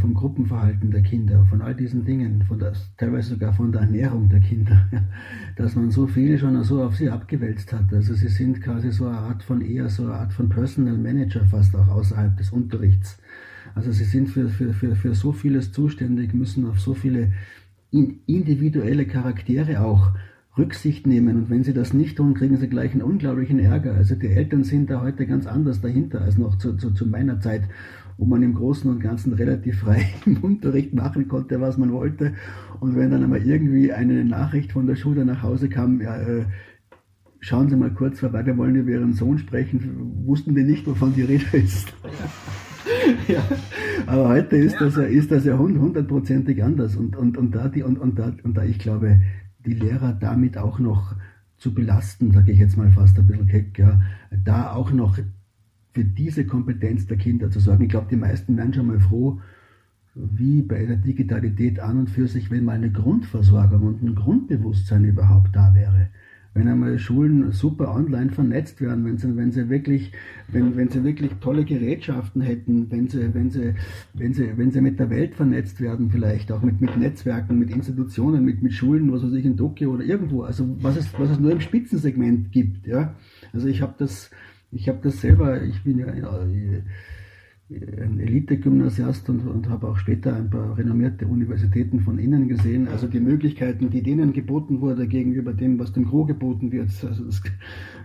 vom 0.00 0.14
Gruppenverhalten 0.14 0.90
der 0.90 1.02
Kinder, 1.02 1.44
von 1.44 1.60
all 1.60 1.74
diesen 1.74 2.04
Dingen, 2.04 2.42
von 2.42 2.58
das, 2.58 2.90
teilweise 2.96 3.30
sogar 3.30 3.52
von 3.52 3.70
der 3.70 3.82
Ernährung 3.82 4.30
der 4.30 4.40
Kinder, 4.40 4.88
dass 5.56 5.76
man 5.76 5.90
so 5.90 6.06
viel 6.06 6.38
schon 6.38 6.62
so 6.64 6.82
auf 6.82 6.96
sie 6.96 7.10
abgewälzt 7.10 7.72
hat. 7.72 7.92
Also 7.92 8.14
sie 8.14 8.28
sind 8.28 8.62
quasi 8.62 8.90
so 8.90 9.06
eine 9.06 9.18
Art 9.18 9.42
von 9.42 9.60
eher 9.60 9.90
so 9.90 10.04
eine 10.04 10.14
Art 10.14 10.32
von 10.32 10.48
Personal 10.48 10.96
Manager 10.96 11.44
fast 11.44 11.76
auch 11.76 11.88
außerhalb 11.88 12.36
des 12.38 12.50
Unterrichts. 12.50 13.18
Also 13.74 13.92
sie 13.92 14.04
sind 14.04 14.30
für, 14.30 14.48
für, 14.48 14.72
für, 14.72 14.96
für 14.96 15.14
so 15.14 15.32
vieles 15.32 15.70
zuständig, 15.70 16.32
müssen 16.32 16.66
auf 16.66 16.80
so 16.80 16.94
viele 16.94 17.32
individuelle 17.90 19.06
Charaktere 19.06 19.82
auch 19.82 20.12
Rücksicht 20.58 21.06
nehmen. 21.06 21.36
Und 21.36 21.50
wenn 21.50 21.62
sie 21.62 21.72
das 21.72 21.92
nicht 21.92 22.16
tun, 22.16 22.34
kriegen 22.34 22.56
sie 22.56 22.68
gleich 22.68 22.92
einen 22.92 23.02
unglaublichen 23.02 23.58
Ärger. 23.58 23.94
Also 23.94 24.14
die 24.14 24.28
Eltern 24.28 24.64
sind 24.64 24.90
da 24.90 25.00
heute 25.02 25.26
ganz 25.26 25.46
anders 25.46 25.80
dahinter 25.80 26.20
als 26.20 26.36
noch 26.36 26.58
zu, 26.58 26.76
zu, 26.76 26.90
zu 26.90 27.06
meiner 27.06 27.40
Zeit, 27.40 27.62
wo 28.18 28.26
man 28.26 28.42
im 28.42 28.54
Großen 28.54 28.90
und 28.90 29.00
Ganzen 29.00 29.32
relativ 29.32 29.80
frei 29.80 30.06
im 30.26 30.38
Unterricht 30.42 30.92
machen 30.92 31.28
konnte, 31.28 31.60
was 31.60 31.78
man 31.78 31.92
wollte. 31.92 32.34
Und 32.80 32.96
wenn 32.96 33.10
dann 33.10 33.22
einmal 33.22 33.46
irgendwie 33.46 33.92
eine 33.92 34.24
Nachricht 34.24 34.72
von 34.72 34.86
der 34.86 34.96
Schule 34.96 35.24
nach 35.24 35.42
Hause 35.42 35.68
kam, 35.68 36.00
ja, 36.00 36.16
äh, 36.16 36.44
schauen 37.40 37.70
Sie 37.70 37.76
mal 37.76 37.94
kurz 37.94 38.18
vorbei, 38.18 38.44
wir 38.44 38.58
wollen 38.58 38.74
über 38.74 38.90
Ihren 38.90 39.12
Sohn 39.12 39.38
sprechen, 39.38 40.24
wussten 40.26 40.54
die 40.56 40.64
nicht, 40.64 40.86
wovon 40.86 41.14
die 41.14 41.22
Rede 41.22 41.56
ist. 41.56 41.94
ja, 43.28 43.42
aber 44.06 44.28
heute 44.28 44.56
ist 44.56 44.80
das 44.80 44.96
ja, 44.96 45.04
ist 45.04 45.30
das 45.30 45.44
ja 45.44 45.56
hundertprozentig 45.56 46.62
anders 46.62 46.96
und, 46.96 47.16
und, 47.16 47.38
und, 47.38 47.54
da 47.54 47.68
die, 47.68 47.84
und, 47.84 47.98
und, 47.98 48.18
da, 48.18 48.32
und 48.42 48.56
da 48.56 48.64
ich 48.64 48.80
glaube, 48.80 49.20
die 49.64 49.74
Lehrer 49.74 50.12
damit 50.12 50.58
auch 50.58 50.80
noch 50.80 51.14
zu 51.56 51.72
belasten, 51.72 52.32
sage 52.32 52.52
ich 52.52 52.58
jetzt 52.58 52.76
mal 52.76 52.90
fast 52.90 53.18
ein 53.18 53.26
bisschen 53.26 53.46
keck, 53.46 53.78
ja, 53.78 54.00
da 54.44 54.72
auch 54.72 54.92
noch 54.92 55.18
für 55.98 56.04
diese 56.04 56.46
Kompetenz 56.46 57.08
der 57.08 57.16
Kinder 57.16 57.50
zu 57.50 57.58
sorgen. 57.58 57.82
Ich 57.82 57.88
glaube, 57.88 58.06
die 58.08 58.14
meisten 58.14 58.56
werden 58.56 58.72
schon 58.72 58.86
mal 58.86 59.00
froh, 59.00 59.40
wie 60.14 60.62
bei 60.62 60.86
der 60.86 60.94
Digitalität 60.94 61.80
an 61.80 61.98
und 61.98 62.10
für 62.10 62.28
sich, 62.28 62.52
wenn 62.52 62.64
mal 62.64 62.76
eine 62.76 62.92
Grundversorgung 62.92 63.82
und 63.82 64.00
ein 64.04 64.14
Grundbewusstsein 64.14 65.04
überhaupt 65.04 65.56
da 65.56 65.74
wäre 65.74 66.10
wenn 66.58 66.68
einmal 66.68 66.98
Schulen 66.98 67.52
super 67.52 67.94
online 67.94 68.30
vernetzt 68.30 68.80
werden, 68.80 69.04
wenn 69.04 69.16
sie, 69.16 69.36
wenn 69.36 69.52
sie 69.52 69.68
wirklich, 69.68 70.12
wenn, 70.48 70.76
wenn 70.76 70.88
sie 70.88 71.04
wirklich 71.04 71.30
tolle 71.40 71.64
Gerätschaften 71.64 72.42
hätten, 72.42 72.90
wenn 72.90 73.08
sie, 73.08 73.32
wenn 73.32 73.50
sie, 73.50 73.74
wenn 74.14 74.34
sie, 74.34 74.56
wenn 74.56 74.70
sie 74.70 74.80
mit 74.80 74.98
der 74.98 75.08
Welt 75.08 75.34
vernetzt 75.34 75.80
werden, 75.80 76.10
vielleicht 76.10 76.50
auch 76.50 76.62
mit, 76.62 76.80
mit 76.80 76.96
Netzwerken, 76.96 77.58
mit 77.58 77.70
Institutionen, 77.70 78.44
mit, 78.44 78.62
mit 78.62 78.72
Schulen, 78.72 79.12
was 79.12 79.22
weiß 79.22 79.34
ich, 79.34 79.44
in 79.44 79.56
Tokio 79.56 79.92
oder 79.92 80.04
irgendwo, 80.04 80.42
also 80.42 80.76
was 80.80 80.96
es, 80.96 81.12
was 81.18 81.30
es 81.30 81.38
nur 81.38 81.52
im 81.52 81.60
Spitzensegment 81.60 82.50
gibt, 82.50 82.86
ja. 82.86 83.14
Also 83.52 83.68
ich 83.68 83.80
habe 83.80 83.94
das, 83.96 84.30
ich 84.70 84.88
habe 84.88 84.98
das 85.02 85.20
selber, 85.20 85.62
ich 85.62 85.82
bin 85.82 85.98
ja, 85.98 86.06
ein 87.70 88.18
Elite-Gymnasiast 88.18 89.28
und, 89.28 89.46
und 89.46 89.68
habe 89.68 89.88
auch 89.88 89.96
später 89.98 90.34
ein 90.34 90.48
paar 90.48 90.78
renommierte 90.78 91.26
Universitäten 91.26 92.00
von 92.00 92.18
innen 92.18 92.48
gesehen. 92.48 92.88
Also 92.88 93.06
die 93.06 93.20
Möglichkeiten, 93.20 93.90
die 93.90 94.02
denen 94.02 94.32
geboten 94.32 94.80
wurde 94.80 95.06
gegenüber 95.06 95.52
dem, 95.52 95.78
was 95.78 95.92
dem 95.92 96.08
Crew 96.08 96.24
geboten 96.24 96.72
wird. 96.72 96.90
Also 97.04 97.24
das, 97.24 97.42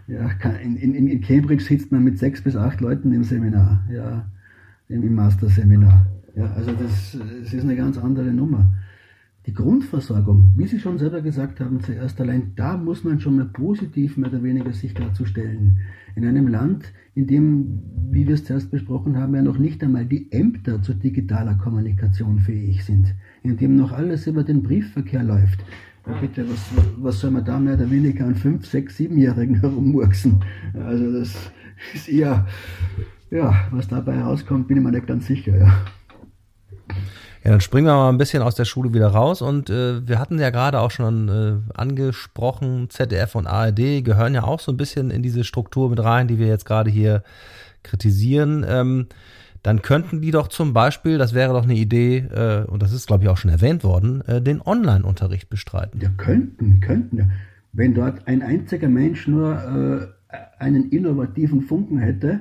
ja, 0.07 0.29
in, 0.61 0.75
in, 0.75 1.07
in 1.07 1.21
Cambridge 1.21 1.63
sitzt 1.63 1.91
man 1.93 2.03
mit 2.03 2.17
sechs 2.17 2.41
bis 2.41 2.57
acht 2.57 2.81
Leuten 2.81 3.13
im 3.13 3.23
Seminar, 3.23 3.87
ja, 3.89 4.29
im 4.89 5.15
Master-Seminar. 5.15 6.07
Ja, 6.35 6.51
also 6.53 6.71
das, 6.73 7.17
das 7.43 7.53
ist 7.53 7.63
eine 7.63 7.75
ganz 7.75 7.97
andere 7.97 8.33
Nummer. 8.33 8.73
Die 9.45 9.53
Grundversorgung, 9.53 10.53
wie 10.55 10.67
Sie 10.67 10.79
schon 10.79 10.97
selber 10.97 11.21
gesagt 11.21 11.59
haben, 11.59 11.81
zuerst 11.81 12.19
allein, 12.21 12.53
da 12.55 12.77
muss 12.77 13.03
man 13.03 13.19
schon 13.19 13.35
mal 13.35 13.45
positiv 13.45 14.15
mehr 14.15 14.29
oder 14.29 14.41
weniger 14.41 14.71
sich 14.71 14.93
dazu 14.93 15.25
stellen. 15.25 15.79
In 16.15 16.25
einem 16.25 16.47
Land, 16.47 16.93
in 17.13 17.27
dem, 17.27 17.81
wie 18.09 18.25
wir 18.25 18.35
es 18.35 18.45
zuerst 18.45 18.71
besprochen 18.71 19.17
haben, 19.17 19.35
ja 19.35 19.41
noch 19.41 19.57
nicht 19.57 19.83
einmal 19.83 20.05
die 20.05 20.31
Ämter 20.31 20.81
zu 20.81 20.93
digitaler 20.93 21.55
Kommunikation 21.55 22.39
fähig 22.39 22.85
sind, 22.85 23.13
in 23.41 23.57
dem 23.57 23.75
noch 23.75 23.91
alles 23.91 24.27
über 24.27 24.45
den 24.45 24.63
Briefverkehr 24.63 25.23
läuft. 25.23 25.65
Ja, 26.07 26.13
bitte, 26.21 26.49
was, 26.49 26.69
was 26.97 27.19
soll 27.19 27.31
man 27.31 27.43
da 27.43 27.59
mehr 27.59 27.73
oder 27.73 27.91
weniger 27.91 28.25
an 28.25 28.35
fünf, 28.35 28.65
sechs, 28.65 28.95
siebenjährigen 28.95 29.55
herummurksen? 29.61 30.41
Also 30.73 31.11
das 31.11 31.51
ist 31.93 32.07
eher, 32.07 32.47
ja, 33.29 33.67
was 33.71 33.89
dabei 33.89 34.15
herauskommt, 34.15 34.69
bin 34.69 34.77
ich 34.77 34.83
mir 34.83 34.91
nicht 34.91 35.07
ganz 35.07 35.27
sicher, 35.27 35.57
ja. 35.57 35.85
Ja, 37.43 37.51
dann 37.51 37.59
springen 37.59 37.87
wir 37.87 37.93
mal 37.93 38.09
ein 38.09 38.17
bisschen 38.17 38.41
aus 38.41 38.55
der 38.55 38.63
Schule 38.63 38.93
wieder 38.93 39.07
raus 39.07 39.41
und 39.41 39.69
äh, 39.69 40.07
wir 40.07 40.17
hatten 40.17 40.39
ja 40.39 40.49
gerade 40.49 40.79
auch 40.79 40.91
schon 40.91 41.27
äh, 41.27 41.77
angesprochen, 41.77 42.89
ZDF 42.89 43.35
und 43.35 43.47
ARD 43.47 44.01
gehören 44.03 44.33
ja 44.33 44.43
auch 44.43 44.61
so 44.61 44.71
ein 44.71 44.77
bisschen 44.77 45.11
in 45.11 45.21
diese 45.21 45.43
Struktur 45.43 45.89
mit 45.89 46.01
rein, 46.01 46.29
die 46.29 46.39
wir 46.39 46.47
jetzt 46.47 46.65
gerade 46.65 46.89
hier 46.89 47.21
kritisieren. 47.83 48.65
Ähm, 48.65 49.07
dann 49.61 49.81
könnten 49.81 50.21
die 50.21 50.31
doch 50.31 50.47
zum 50.47 50.71
Beispiel, 50.71 51.17
das 51.17 51.33
wäre 51.33 51.51
doch 51.51 51.63
eine 51.63 51.75
Idee, 51.75 52.19
äh, 52.19 52.63
und 52.65 52.81
das 52.81 52.93
ist 52.93 53.07
glaube 53.07 53.23
ich 53.23 53.29
auch 53.29 53.37
schon 53.37 53.51
erwähnt 53.51 53.83
worden, 53.83 54.21
äh, 54.21 54.41
den 54.41 54.61
Online-Unterricht 54.61 55.49
bestreiten. 55.49 55.99
Ja, 55.99 56.11
könnten, 56.15 56.79
könnten. 56.79 57.17
Ja. 57.17 57.25
Wenn 57.73 57.93
dort 57.93 58.25
ein 58.25 58.41
einziger 58.41 58.87
Mensch 58.87 59.27
nur 59.27 60.13
äh, 60.31 60.37
einen 60.59 60.91
innovativen 60.91 61.61
Funken 61.63 61.97
hätte, 61.97 62.39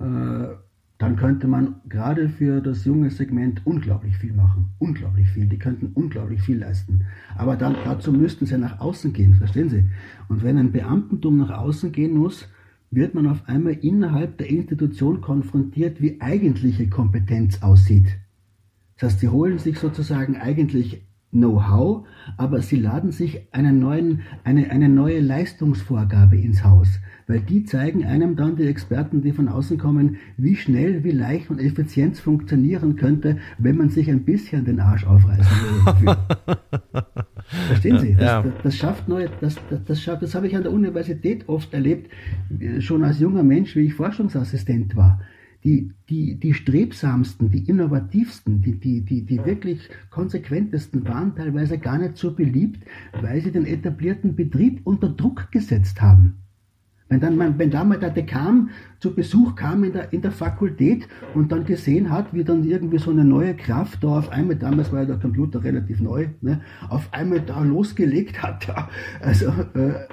äh, 0.00 0.63
dann 1.04 1.16
könnte 1.16 1.46
man 1.46 1.82
gerade 1.86 2.30
für 2.30 2.62
das 2.62 2.86
junge 2.86 3.10
Segment 3.10 3.60
unglaublich 3.66 4.16
viel 4.16 4.32
machen. 4.32 4.70
Unglaublich 4.78 5.28
viel. 5.28 5.44
Die 5.44 5.58
könnten 5.58 5.88
unglaublich 5.92 6.40
viel 6.40 6.58
leisten. 6.58 7.04
Aber 7.36 7.56
dann, 7.56 7.76
dazu 7.84 8.10
müssten 8.10 8.46
sie 8.46 8.56
nach 8.56 8.80
außen 8.80 9.12
gehen, 9.12 9.34
verstehen 9.34 9.68
Sie? 9.68 9.84
Und 10.30 10.42
wenn 10.42 10.56
ein 10.56 10.72
Beamtentum 10.72 11.36
nach 11.36 11.50
außen 11.50 11.92
gehen 11.92 12.16
muss, 12.16 12.48
wird 12.90 13.14
man 13.14 13.26
auf 13.26 13.46
einmal 13.46 13.74
innerhalb 13.74 14.38
der 14.38 14.48
Institution 14.48 15.20
konfrontiert, 15.20 16.00
wie 16.00 16.22
eigentliche 16.22 16.88
Kompetenz 16.88 17.62
aussieht. 17.62 18.16
Das 18.96 19.10
heißt, 19.10 19.20
sie 19.20 19.28
holen 19.28 19.58
sich 19.58 19.78
sozusagen 19.78 20.38
eigentlich 20.38 21.06
Know-how, 21.34 22.06
aber 22.36 22.62
sie 22.62 22.76
laden 22.76 23.10
sich 23.10 23.42
einen 23.50 23.80
neuen, 23.80 24.20
eine, 24.44 24.70
eine 24.70 24.88
neue 24.88 25.20
Leistungsvorgabe 25.20 26.36
ins 26.36 26.62
Haus. 26.62 27.00
Weil 27.26 27.40
die 27.40 27.64
zeigen 27.64 28.04
einem 28.04 28.36
dann, 28.36 28.56
die 28.56 28.66
Experten, 28.66 29.20
die 29.20 29.32
von 29.32 29.48
außen 29.48 29.76
kommen, 29.76 30.18
wie 30.36 30.54
schnell, 30.54 31.02
wie 31.02 31.10
leicht 31.10 31.50
und 31.50 31.58
effizient 31.58 32.18
funktionieren 32.18 32.96
könnte, 32.96 33.38
wenn 33.58 33.76
man 33.76 33.88
sich 33.90 34.10
ein 34.10 34.24
bisschen 34.24 34.64
den 34.64 34.78
Arsch 34.78 35.06
aufreißen 35.06 35.44
würde. 35.46 36.18
Verstehen 37.66 37.98
Sie? 37.98 38.14
Das, 38.14 38.24
ja. 38.24 38.44
das, 38.62 38.76
schafft 38.76 39.08
neue, 39.08 39.28
das, 39.40 39.56
das, 39.70 39.84
das 39.84 40.02
schafft, 40.02 40.22
das 40.22 40.34
habe 40.34 40.46
ich 40.46 40.56
an 40.56 40.62
der 40.62 40.72
Universität 40.72 41.48
oft 41.48 41.74
erlebt, 41.74 42.10
schon 42.78 43.02
als 43.02 43.18
junger 43.18 43.42
Mensch, 43.42 43.74
wie 43.74 43.86
ich 43.86 43.94
Forschungsassistent 43.94 44.94
war 44.94 45.20
die, 45.64 45.92
die, 46.10 46.38
die 46.38 46.52
strebsamsten, 46.52 47.50
die 47.50 47.68
innovativsten, 47.68 48.60
die, 48.60 48.78
die, 48.78 49.00
die, 49.00 49.22
die 49.24 49.44
wirklich 49.44 49.88
konsequentesten 50.10 51.08
waren 51.08 51.34
teilweise 51.34 51.78
gar 51.78 51.98
nicht 51.98 52.18
so 52.18 52.34
beliebt, 52.34 52.84
weil 53.22 53.40
sie 53.40 53.50
den 53.50 53.66
etablierten 53.66 54.36
Betrieb 54.36 54.82
unter 54.84 55.08
Druck 55.08 55.50
gesetzt 55.50 56.02
haben. 56.02 56.36
Wenn, 57.08 57.20
dann, 57.20 57.58
wenn 57.58 57.70
da 57.70 57.84
mal 57.84 57.98
der 57.98 58.10
Dekan 58.10 58.70
zu 58.98 59.14
Besuch 59.14 59.54
kam 59.54 59.84
in 59.84 59.92
der, 59.92 60.12
in 60.12 60.22
der 60.22 60.32
Fakultät 60.32 61.06
und 61.34 61.52
dann 61.52 61.64
gesehen 61.64 62.10
hat, 62.10 62.32
wie 62.34 62.44
dann 62.44 62.64
irgendwie 62.64 62.98
so 62.98 63.10
eine 63.10 63.24
neue 63.24 63.54
Kraft 63.54 64.02
da 64.04 64.18
auf 64.18 64.30
einmal, 64.30 64.56
damals 64.56 64.92
war 64.92 65.00
ja 65.00 65.06
der 65.06 65.18
Computer 65.18 65.62
relativ 65.62 66.00
neu, 66.00 66.28
ne, 66.40 66.60
auf 66.88 67.12
einmal 67.12 67.40
da 67.40 67.62
losgelegt 67.62 68.42
hat, 68.42 68.68
also 69.20 69.46
äh, 69.46 70.08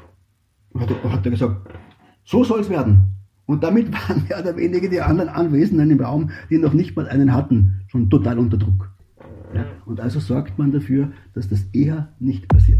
hat, 0.80 1.04
hat 1.04 1.26
er 1.26 1.32
gesagt, 1.32 1.70
so 2.24 2.44
soll 2.44 2.62
es 2.62 2.70
werden. 2.70 3.11
Und 3.52 3.64
damit 3.64 3.92
waren 4.10 4.24
mehr 4.30 4.40
oder 4.40 4.56
weniger 4.56 4.88
die 4.88 5.02
anderen 5.02 5.28
Anwesenden 5.28 5.92
im 5.92 6.00
Raum, 6.00 6.30
die 6.50 6.58
noch 6.58 6.72
nicht 6.72 6.96
mal 6.96 7.10
einen 7.10 7.34
hatten, 7.34 7.82
schon 7.88 8.10
total 8.10 8.40
unter 8.40 8.56
Druck. 8.56 8.90
Ja? 9.54 9.66
Und 9.86 10.00
also 10.00 10.22
sorgt 10.22 10.58
man 10.58 10.72
dafür, 10.72 11.12
dass 11.34 11.50
das 11.50 11.66
eher 11.74 12.08
nicht 12.18 12.48
passiert. 12.48 12.80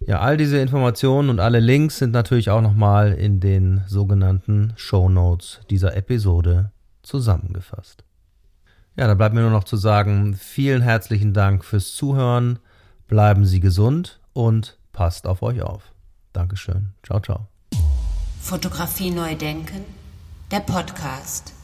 Ja, 0.00 0.20
all 0.20 0.36
diese 0.36 0.58
Informationen 0.58 1.28
und 1.28 1.40
alle 1.40 1.60
Links 1.60 1.98
sind 1.98 2.12
natürlich 2.12 2.50
auch 2.50 2.60
nochmal 2.60 3.12
in 3.12 3.40
den 3.40 3.82
sogenannten 3.88 4.72
Show 4.76 5.08
Notes 5.08 5.60
dieser 5.70 5.96
Episode 5.96 6.70
zusammengefasst. 7.02 8.04
Ja, 8.96 9.06
da 9.06 9.14
bleibt 9.14 9.34
mir 9.34 9.42
nur 9.42 9.50
noch 9.50 9.64
zu 9.64 9.76
sagen, 9.76 10.34
vielen 10.34 10.82
herzlichen 10.82 11.32
Dank 11.32 11.64
fürs 11.64 11.94
Zuhören, 11.94 12.58
bleiben 13.06 13.44
Sie 13.44 13.60
gesund 13.60 14.20
und 14.32 14.78
passt 14.92 15.26
auf 15.26 15.42
euch 15.42 15.62
auf. 15.62 15.92
Dankeschön. 16.32 16.94
Ciao, 17.04 17.20
ciao. 17.20 17.48
Fotografie 18.40 19.10
neu 19.10 19.34
denken, 19.34 19.84
der 20.50 20.60
Podcast. 20.60 21.57